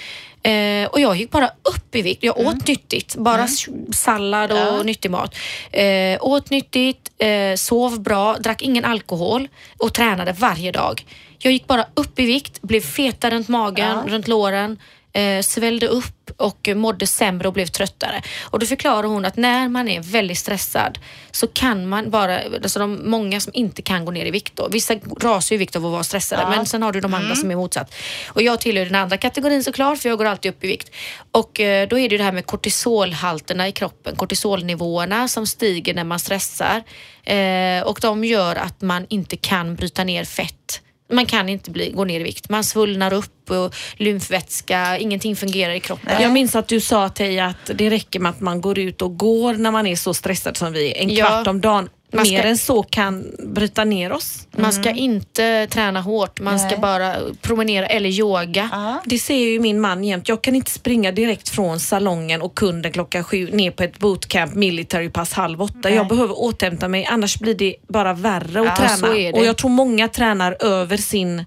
[0.50, 2.24] Eh, och jag gick bara upp i vikt.
[2.24, 4.84] Jag åt nyttigt, bara s- sallad och Ja.
[4.84, 5.36] nyttig mat.
[5.72, 9.48] Eh, åt nyttigt, eh, sov bra, drack ingen alkohol
[9.78, 11.06] och tränade varje dag.
[11.40, 14.12] Jag gick bara upp i vikt, blev fetare runt magen, Ja.
[14.12, 14.80] runt låren,
[15.14, 18.22] eh, svällde upp och mådde sämre och blev tröttare.
[18.44, 21.00] Och då förklarar hon att när man är väldigt stressad
[21.32, 24.68] så kan man bara, alltså de många som inte kan gå ner i vikt då.
[24.68, 27.36] Vissa rasar ju i vikt av att vara stressade men sen har du de andra
[27.36, 27.94] som är motsatt.
[28.28, 30.92] Och jag tillhör den andra kategorin såklart för jag går alltid upp i vikt.
[31.32, 35.94] Och eh, då är det ju det här med kortisolhalterna i kroppen, kortisolnivåerna som stiger
[35.94, 36.84] när man stressar.
[37.24, 40.82] Eh, och de gör att man inte kan bryta ner fett.
[41.10, 42.50] Man kan inte bli, gå ner i vikt.
[42.50, 46.22] Man svullnar upp och lymfvätska, ingenting fungerar i kroppen.
[46.22, 49.18] Jag minns att du sa till att det räcker med att man går ut och
[49.18, 51.04] går när man är så stressad som vi är.
[51.04, 51.26] En Ja.
[51.26, 54.48] kvart om dagen Man ska- mer än så kan bryta ner oss.
[54.52, 56.78] Man ska inte träna hårt, man ska Nej.
[56.80, 58.70] bara promenera eller yoga.
[58.72, 59.02] Ja.
[59.06, 60.30] Det ser ju min man jämt.
[60.30, 64.54] Jag kan inte springa direkt från salongen och kunden klockan sju ner på ett bootcamp
[64.56, 65.74] military pass halv åtta.
[65.84, 65.94] Nej.
[65.94, 69.38] Jag behöver återhämta mig annars blir det bara värre att Ja, träna.
[69.40, 71.46] Och jag tror många tränar över sin...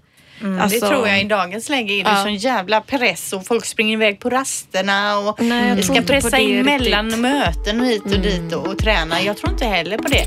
[0.61, 2.23] alltså- det tror jag i dagens läge är det Ja.
[2.23, 6.65] sån jävla press och folk springer iväg på rasterna och Nej, vi ska pressa in
[6.65, 7.21] mellan riktigt.
[7.21, 9.21] möten och hit och dit och, och träna.
[9.21, 10.25] Jag tror inte heller på det.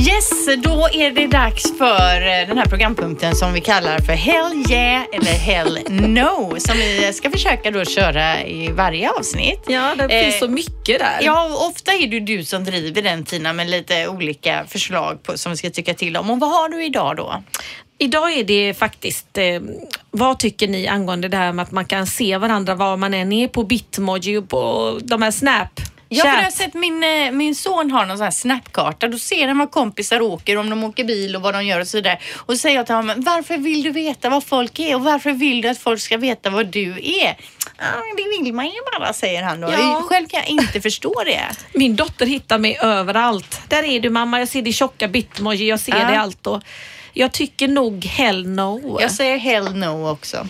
[0.00, 4.70] Yes, då är det dags för eh, den här programpunkten som vi kallar för Hell
[4.70, 9.60] yeah eller Hell no som vi ska försöka då köra i varje avsnitt.
[9.66, 11.18] Ja, det Eh, finns så mycket där.
[11.20, 15.52] Ja, ofta är det du som driver den Tina med lite olika förslag på, som
[15.52, 16.30] vi ska tycka till om.
[16.30, 17.42] Och vad har du idag då?
[17.98, 19.44] Idag är det faktiskt, eh,
[20.10, 23.32] vad tycker ni angående det här med att man kan se varandra var man än
[23.32, 25.80] är på Bitmoji och på de här Snap?
[26.08, 29.08] Ja, för jag har sett min, eh, min son har någon sån här snapkarta.
[29.08, 31.86] Då ser han vad kompisar åker, om de åker bil och vad de gör och
[31.88, 32.18] så vidare.
[32.36, 35.32] Och så säger jag till honom, varför vill du veta vad folk är och varför
[35.32, 37.36] vill du att folk ska veta vad du är?
[38.16, 39.70] Det vill man ju bara, säger han då.
[39.72, 40.02] Ja.
[40.08, 41.40] Själv kan jag inte förstå det.
[41.74, 43.60] Min dotter hittar mig överallt.
[43.68, 46.10] Där är du mamma, jag ser din tjocka Bitmoji, jag ser Ja.
[46.10, 46.46] det allt.
[46.46, 46.62] Och
[47.12, 48.98] jag tycker nog hell no.
[49.00, 50.46] Jag säger hell no också.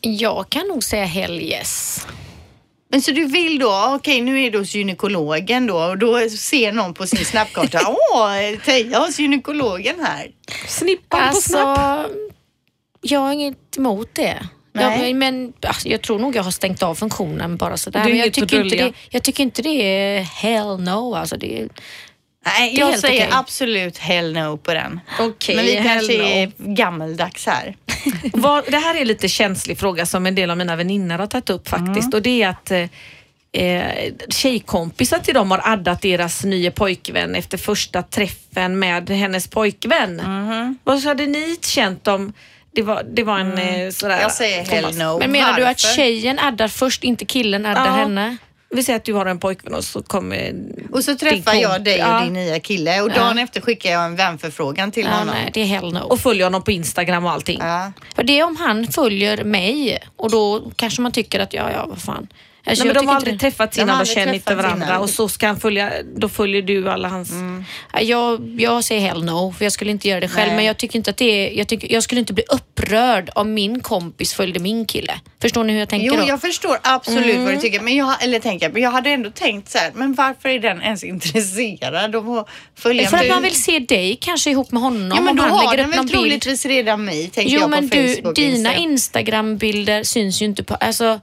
[0.00, 2.06] Jag kan nog säga hell yes.
[2.90, 6.72] Men så du vill då, okej nu är du hos gynekologen då och då ser
[6.72, 7.80] någon på sin snapkarta,
[8.14, 8.34] åh,
[8.64, 10.30] Teija hos gynekologen här.
[10.66, 12.06] Snippan på Alltså, Snap.
[13.00, 14.48] jag har inget emot det.
[14.72, 15.08] Nej.
[15.08, 18.04] Jag, men alltså, jag tror nog jag har stängt av funktionen bara sådär.
[18.04, 21.14] Men jag tycker, inte det, jag tycker inte det är hell no.
[21.14, 21.68] Alltså, det är,
[22.46, 23.36] Nej, jag helt säger okej.
[23.38, 25.00] absolut hell no på den.
[25.20, 26.24] Okej, Men vi hell kanske no.
[26.24, 27.76] är gammeldags här.
[28.32, 31.26] Vad, det här är en lite känslig fråga som en del av mina vänner har
[31.26, 36.44] tagit upp faktiskt och det är att eh, eh, tjejkompisar till dem har addat deras
[36.44, 40.22] nya pojkvän efter första träffen med hennes pojkvän.
[40.84, 42.32] Vad hade ni känt om
[42.72, 44.20] det var, det var en eh, sådär...
[44.20, 45.18] Jag säger hell Thomas, no.
[45.18, 45.96] men menar du att Varför?
[45.96, 47.92] tjejen addar först, inte killen addar Ja.
[47.92, 48.36] henne?
[48.70, 50.54] Vi säger att du har en pojkvän och så kommer
[50.92, 53.90] Och så din träffar jag dig och ja, din nya kille och dagen efter skickar
[53.90, 55.34] jag en vänförfrågan till Ja, honom.
[55.34, 55.98] nej, det är hell no.
[55.98, 57.58] och följer honom på Instagram och allting.
[57.62, 57.92] Ja.
[58.14, 61.86] För det är om han följer mig och då kanske man tycker att ja, ja,
[61.86, 62.28] vad fan.
[62.68, 65.00] Alltså, Nej, men de har aldrig det- träffats De känner inte varandra innan.
[65.00, 67.30] och så ska han följa, då följer du alla hans...
[67.92, 70.46] Ja, Jag, jag säger hell no, för jag skulle inte göra det själv.
[70.46, 70.56] Nej.
[70.56, 73.54] Men jag tycker inte att det är, jag, tycker, jag skulle inte bli upprörd om
[73.54, 75.12] min kompis följde min kille.
[75.42, 76.24] Förstår ni hur jag tänker Jo, då?
[76.28, 77.80] jag förstår absolut vad du tycker.
[77.80, 80.82] Men jag, eller tänker, men jag hade ändå tänkt så här, men varför är den
[80.82, 82.48] ens intresserad av att
[82.78, 83.30] följa För att mig?
[83.30, 85.12] man vill se dig kanske ihop med honom.
[85.16, 86.12] Ja, men då han har lägger den väl bild.
[86.12, 89.18] troligtvis redan mig, tänker Jo jag på men du, dina Insta.
[89.18, 90.74] Instagram-bilder syns ju inte på...
[90.74, 91.20] Alltså,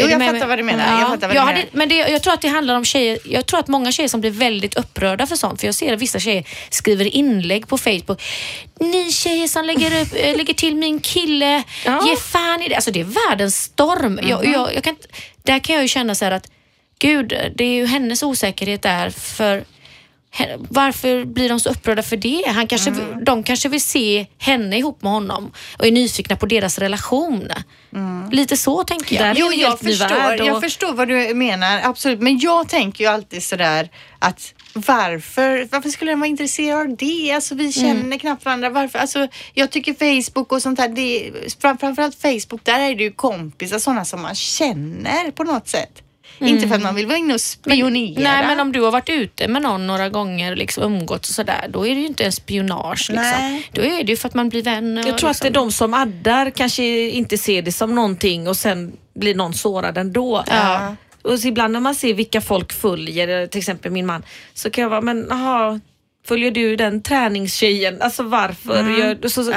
[0.00, 1.00] Jo, jag fattar vad du menar.
[1.00, 1.64] Jag fattar vad du jag menar.
[1.72, 3.18] men det, jag tror att det handlar om tjejer.
[3.24, 5.60] Jag tror att många tjejer som blir väldigt upprörda för sånt.
[5.60, 8.22] För jag ser att vissa tjejer skriver inlägg på Facebook.
[8.80, 12.08] Ni tjejer som lägger, upp, äh, lägger till min kille, Ja.
[12.10, 12.74] ge fan i det.
[12.74, 14.20] Alltså det är världens storm.
[14.22, 14.52] Jag, Mhm.
[14.52, 14.96] jag, jag kan,
[15.42, 16.50] där kan jag ju känna så att
[16.98, 19.64] gud, det är ju hennes osäkerhet där för
[20.68, 22.44] Varför blir de så upprörda för det?
[22.48, 23.24] Han kanske, Mm.
[23.24, 27.48] De kanske vill se henne ihop med honom och är nyfikna på deras relation.
[28.32, 29.38] Lite så tänker jag.
[29.38, 30.06] Jo, jag förstår,
[30.40, 32.20] och- jag förstår vad du menar, absolut.
[32.20, 37.32] Men jag tänker ju alltid sådär att varför, varför skulle den vara intresserad av det?
[37.32, 38.70] Alltså vi känner knappt varandra.
[38.70, 38.98] Varför?
[38.98, 43.12] Alltså, jag tycker Facebook och sånt här, det, fram- framförallt Facebook, där är det ju
[43.12, 46.02] kompisar, sådana som man känner på något sätt.
[46.40, 48.22] Inte för att man vill vara inne och spionera.
[48.22, 51.66] Nej, men om du har varit ute med någon några gånger, liksom umgåtts och sådär,
[51.68, 53.06] då är det ju inte en spionage.
[53.10, 53.14] Liksom.
[53.16, 53.68] Nej.
[53.72, 54.98] Då är det ju för att man blir vän.
[54.98, 57.94] och Jag tror att det är liksom- de som addar kanske inte ser det som
[57.94, 60.44] någonting och sen blir någon sårad ändå.
[60.46, 60.96] Ja.
[61.22, 64.22] Och så ibland när man ser vilka folk följer, till exempel min man,
[64.54, 65.80] så kan jag vara, men aha,
[66.30, 68.02] följer du den träningstjejen?
[68.02, 68.90] Alltså varför?
[68.98, 69.52] Gör, du- så, så,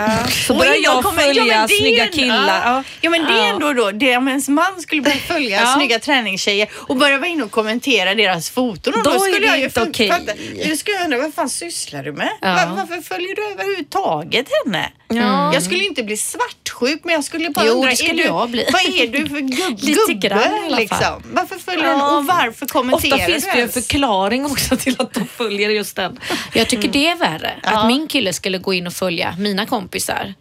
[0.48, 2.62] så Och börjar jag kommer- följa ja, är snygga ändå- killar.
[2.66, 3.46] Ja, ja men det är Ja.
[3.54, 5.74] ändå då, det, om ens man skulle börja följa Ja.
[5.78, 8.94] snygga träningstjejer och börja vara inne och kommentera deras foton.
[8.94, 10.10] Och Då är skulle det jag inte okej.
[10.10, 10.34] fatta-
[10.70, 12.30] Då skulle jag undra, vad fan sysslar du med?
[12.42, 12.48] Ja.
[12.54, 14.90] Var, varför följer du överhuvudtaget henne?
[15.08, 15.54] Ja.
[15.54, 18.50] Jag skulle inte bli svartsjuk men jag skulle bara Jo, undra, skulle är du, jag
[18.50, 18.66] bli.
[18.74, 20.52] vad är du för gubb, Lite gubbe?
[20.70, 21.24] liksom?
[21.34, 21.96] Varför följer Ja.
[22.12, 25.28] du och varför kommenterar Ofta finns du det ju en förklaring också till att de
[25.28, 26.20] följer just den.
[26.64, 27.54] Jag tycker det är värre.
[27.64, 27.70] Ja.
[27.80, 30.34] Att min kille skulle gå in och följa mina kompisar.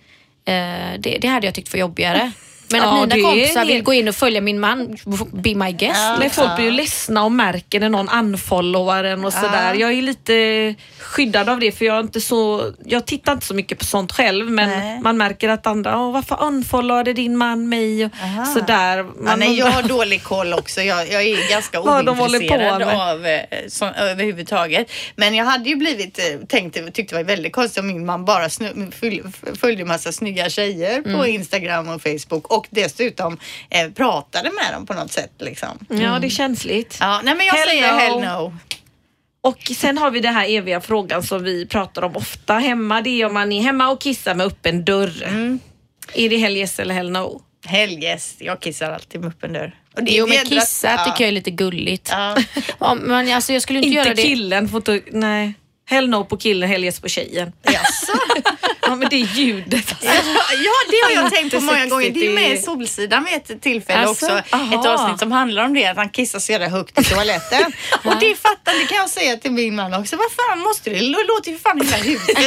[0.44, 0.54] Eh,
[0.98, 2.32] det, det hade jag tyckt var jobbigare.
[2.72, 4.96] Men Ja, att det mina kompisar vill gå in och följa min man,
[5.32, 6.00] be my guest.
[6.18, 9.74] Men folk blir ju ledsna och märker när någon unfollowar en och sådär.
[9.74, 13.54] Jag är lite skyddad av det för jag är inte så, jag tittar inte så
[13.54, 15.00] mycket på sånt själv men Nej.
[15.00, 18.04] man märker att andra, Åh, varför unfollowade din man mig?
[18.04, 18.10] Och
[18.54, 19.02] sådär.
[19.02, 20.80] Man Ja, nej, jag har dålig koll också.
[20.82, 24.90] Jag, jag är ganska ointresserad av eh, så, överhuvudtaget.
[25.16, 28.24] Men jag hade ju blivit, eh, tänkte, tyckte det var väldigt konstigt om min man
[28.24, 28.48] bara
[29.00, 29.22] fyll,
[29.60, 31.18] följde massa snygga tjejer Mm.
[31.18, 33.38] på Instagram och Facebook och dessutom
[33.70, 35.32] eh, pratade med dem på något sätt.
[35.38, 35.78] Liksom.
[35.88, 36.96] Ja, det är känsligt.
[37.00, 37.98] Ja, nej, men jag Hell säger no.
[37.98, 38.54] hell no.
[39.44, 43.00] Och sen har vi den här eviga frågan som vi pratar om ofta hemma.
[43.00, 45.22] Det är om man är hemma och kissar med öppen dörr.
[45.22, 45.60] Mm.
[46.14, 47.42] Är det hell yes eller hell no?
[47.66, 48.34] Hell yes.
[48.38, 49.74] Jag kissar alltid med öppen dörr.
[49.96, 51.04] Och det är Jo men kissa ja.
[51.04, 52.08] tycker jag är lite gulligt.
[52.12, 52.36] Ja.
[52.80, 54.22] Ja, men alltså, jag skulle inte, Inte göra det.
[54.22, 54.68] killen.
[54.68, 55.54] Får inte, nej.
[55.92, 57.52] Hell no på killen, hell yes på tjejen.
[57.64, 58.12] Jaså?
[58.86, 59.94] Ja men det är ljudet.
[60.00, 60.12] Ja,
[60.64, 62.10] ja, det har jag tänkt på många gånger.
[62.10, 64.56] Det är med i Solsidan vid ett tillfälle Alltså, också.
[64.56, 64.80] aha.
[64.80, 67.72] Ett avsnitt som handlar om det, att han kissar så jävla högt i toaletten.
[68.04, 70.16] och det fattar, det kan jag säga till min man också.
[70.16, 70.96] Vad fan måste det?
[70.96, 72.36] Det låter ju fan hela huset.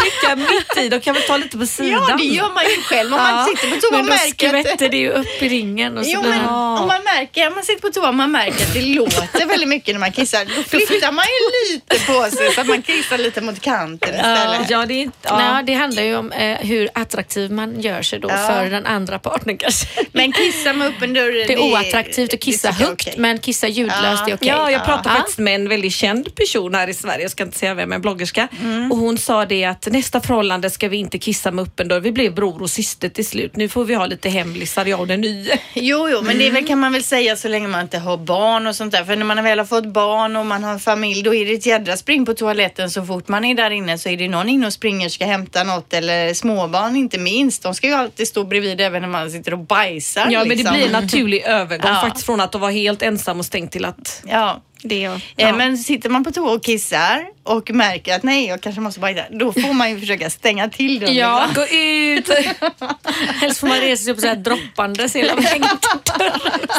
[0.00, 2.04] Trycka mitt i, då kan vi ta lite på sidan.
[2.08, 3.12] ja, det gör man ju själv.
[3.14, 4.66] Om man Ja, sitter på toa och Men då märker att...
[4.66, 6.78] skvätter det ju upp i ringen och så Jo, men man...
[6.80, 9.68] om man märker, om man sitter på toa och man märker att det låter väldigt
[9.68, 13.18] mycket när man kissar, då flyttar man ju lite på sig så att man kissar
[13.18, 14.70] lite mot kanten istället.
[14.70, 15.18] Ja, det är inte...
[15.22, 15.38] Ja.
[15.38, 18.36] Nej, det handlar ju om eh, hur attraktiv man gör sig då Ja.
[18.36, 19.86] för den andra partnern kanske.
[20.12, 23.14] Men kissa med öppen dörr, Det är oattraktivt att kissa högt okej.
[23.18, 24.48] men kissa ljudlöst är okej.
[24.48, 25.14] Ja, jag pratade Ja.
[25.16, 28.00] faktiskt med en väldigt känd person här i Sverige, jag ska inte säga vem, en
[28.00, 28.48] bloggerska.
[28.62, 28.92] Mm.
[28.92, 32.00] Och hon sa det att nästa förhållande ska vi inte kissa med öppen dörr.
[32.00, 33.56] Vi blev bror och syster till slut.
[33.56, 35.58] Nu får vi ha lite hemlisar, jag och den nye.
[35.74, 38.66] Jo, jo, men det väl, kan man väl säga så länge man inte har barn
[38.66, 39.04] och sånt där.
[39.04, 41.52] För när man väl har fått barn och man har en familj, då är det
[41.52, 44.48] ett jädra spring på toaletten så fort man är där inne så är det någon
[44.48, 47.62] inne och springer ska hämta något eller småbarn inte minst.
[47.62, 50.26] De ska ju alltid stå bredvid även när man sitter och bajsar.
[50.30, 50.74] Ja, men det liksom.
[50.76, 52.00] blir en naturlig övergång Ja.
[52.00, 54.62] faktiskt från att vara helt ensam och stängt till att Ja.
[54.82, 55.20] Det är...
[55.36, 59.00] Eh, Men sitter man på toa och kissar och märker att nej, jag kanske måste
[59.00, 61.14] bajsa, då får man ju försöka stänga till dörren.
[61.14, 62.28] Ja, gå ut!
[63.40, 65.68] Helst får man resa sig upp så här droppandes hela vägen.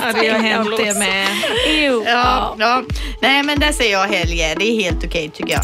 [0.01, 1.27] Ja, det har hänt det med.
[1.81, 2.03] Jo.
[2.07, 2.83] Ja, ja.
[3.21, 4.55] Nej, men där säger jag helge.
[4.59, 5.63] Det är helt okej tycker jag.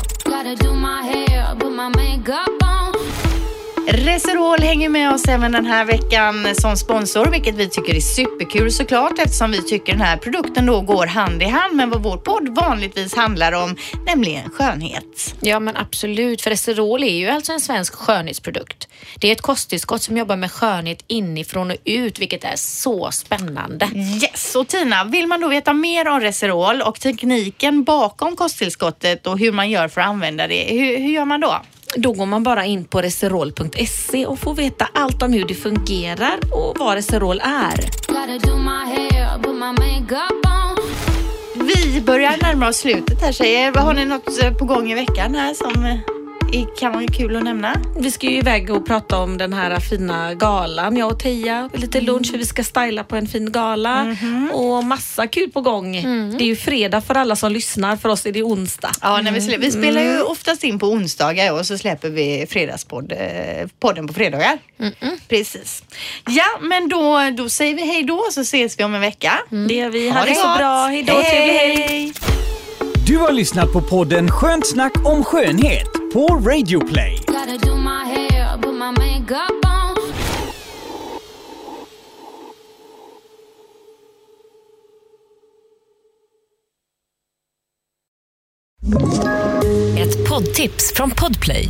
[3.92, 8.72] Reserol hänger med oss även den här veckan som sponsor, vilket vi tycker är superkul
[8.72, 12.18] såklart eftersom vi tycker den här produkten då går hand i hand med vad vår
[12.18, 13.76] podd vanligtvis handlar om,
[14.06, 15.36] nämligen skönhet.
[15.42, 18.88] Ja men absolut, för Reserol är ju alltså en svensk skönhetsprodukt.
[19.20, 23.90] Det är ett kosttillskott som jobbar med skönhet inifrån och ut, vilket är så spännande.
[23.96, 29.40] Yes, och Tina, vill man då veta mer om Reserol och tekniken bakom kosttillskottet och
[29.40, 31.62] hur man gör för att använda det, hur, hur gör man då?
[31.96, 36.40] Då går man bara in på reserol.se och får veta allt om hur det fungerar
[36.52, 37.90] och vad Reserol är.
[41.56, 43.74] Vi börjar närma oss slutet här tjejer.
[43.74, 46.19] Har ni något eh, på gång i veckan här som eh,
[46.80, 47.82] kan vara kul att nämna?
[48.00, 51.70] Vi ska ju iväg och prata om den här fina galan, jag och Teija.
[51.74, 54.16] Lite lunch, för vi ska styla på en fin gala
[54.54, 55.92] och massa kul på gång.
[56.38, 58.92] Det är ju fredag för alla som lyssnar, för oss är det onsdag.
[59.02, 63.12] Ja, när vi, vi spelar ju oftast in på onsdagar och så släpper vi fredagspodd,
[63.12, 64.60] eh, på fredagar.
[65.28, 65.84] Precis.
[66.28, 69.40] Ja, men då, då säger vi hej då så ses vi om en vecka.
[69.50, 70.10] Det gör vi.
[70.10, 70.88] Ha Ha det så bra.
[70.88, 72.14] Hej då, trevlig helg.
[73.10, 77.24] Du har lyssnat på podden Skönt snack om skönhet på Radio Play.
[89.98, 91.68] Ett poddtips från Podplay.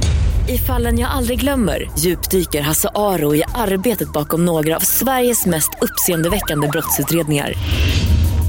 [0.47, 5.69] I fallen jag aldrig glömmer djupdyker Hasse Aro i arbetet bakom några av Sveriges mest
[5.81, 7.53] uppseendeväckande brottsutredningar.